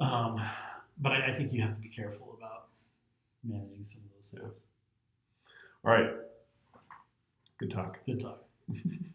Um, 0.00 0.40
but 0.98 1.12
I, 1.12 1.32
I 1.32 1.34
think 1.36 1.52
you 1.52 1.62
have 1.62 1.74
to 1.74 1.80
be 1.80 1.88
careful 1.88 2.36
about 2.38 2.68
managing 3.44 3.84
some 3.84 4.00
of 4.04 4.10
those 4.16 4.30
things. 4.30 4.60
All 5.84 5.92
right. 5.92 6.10
Good 7.58 7.70
talk. 7.70 7.98
Good 8.06 8.20
talk. 8.20 8.44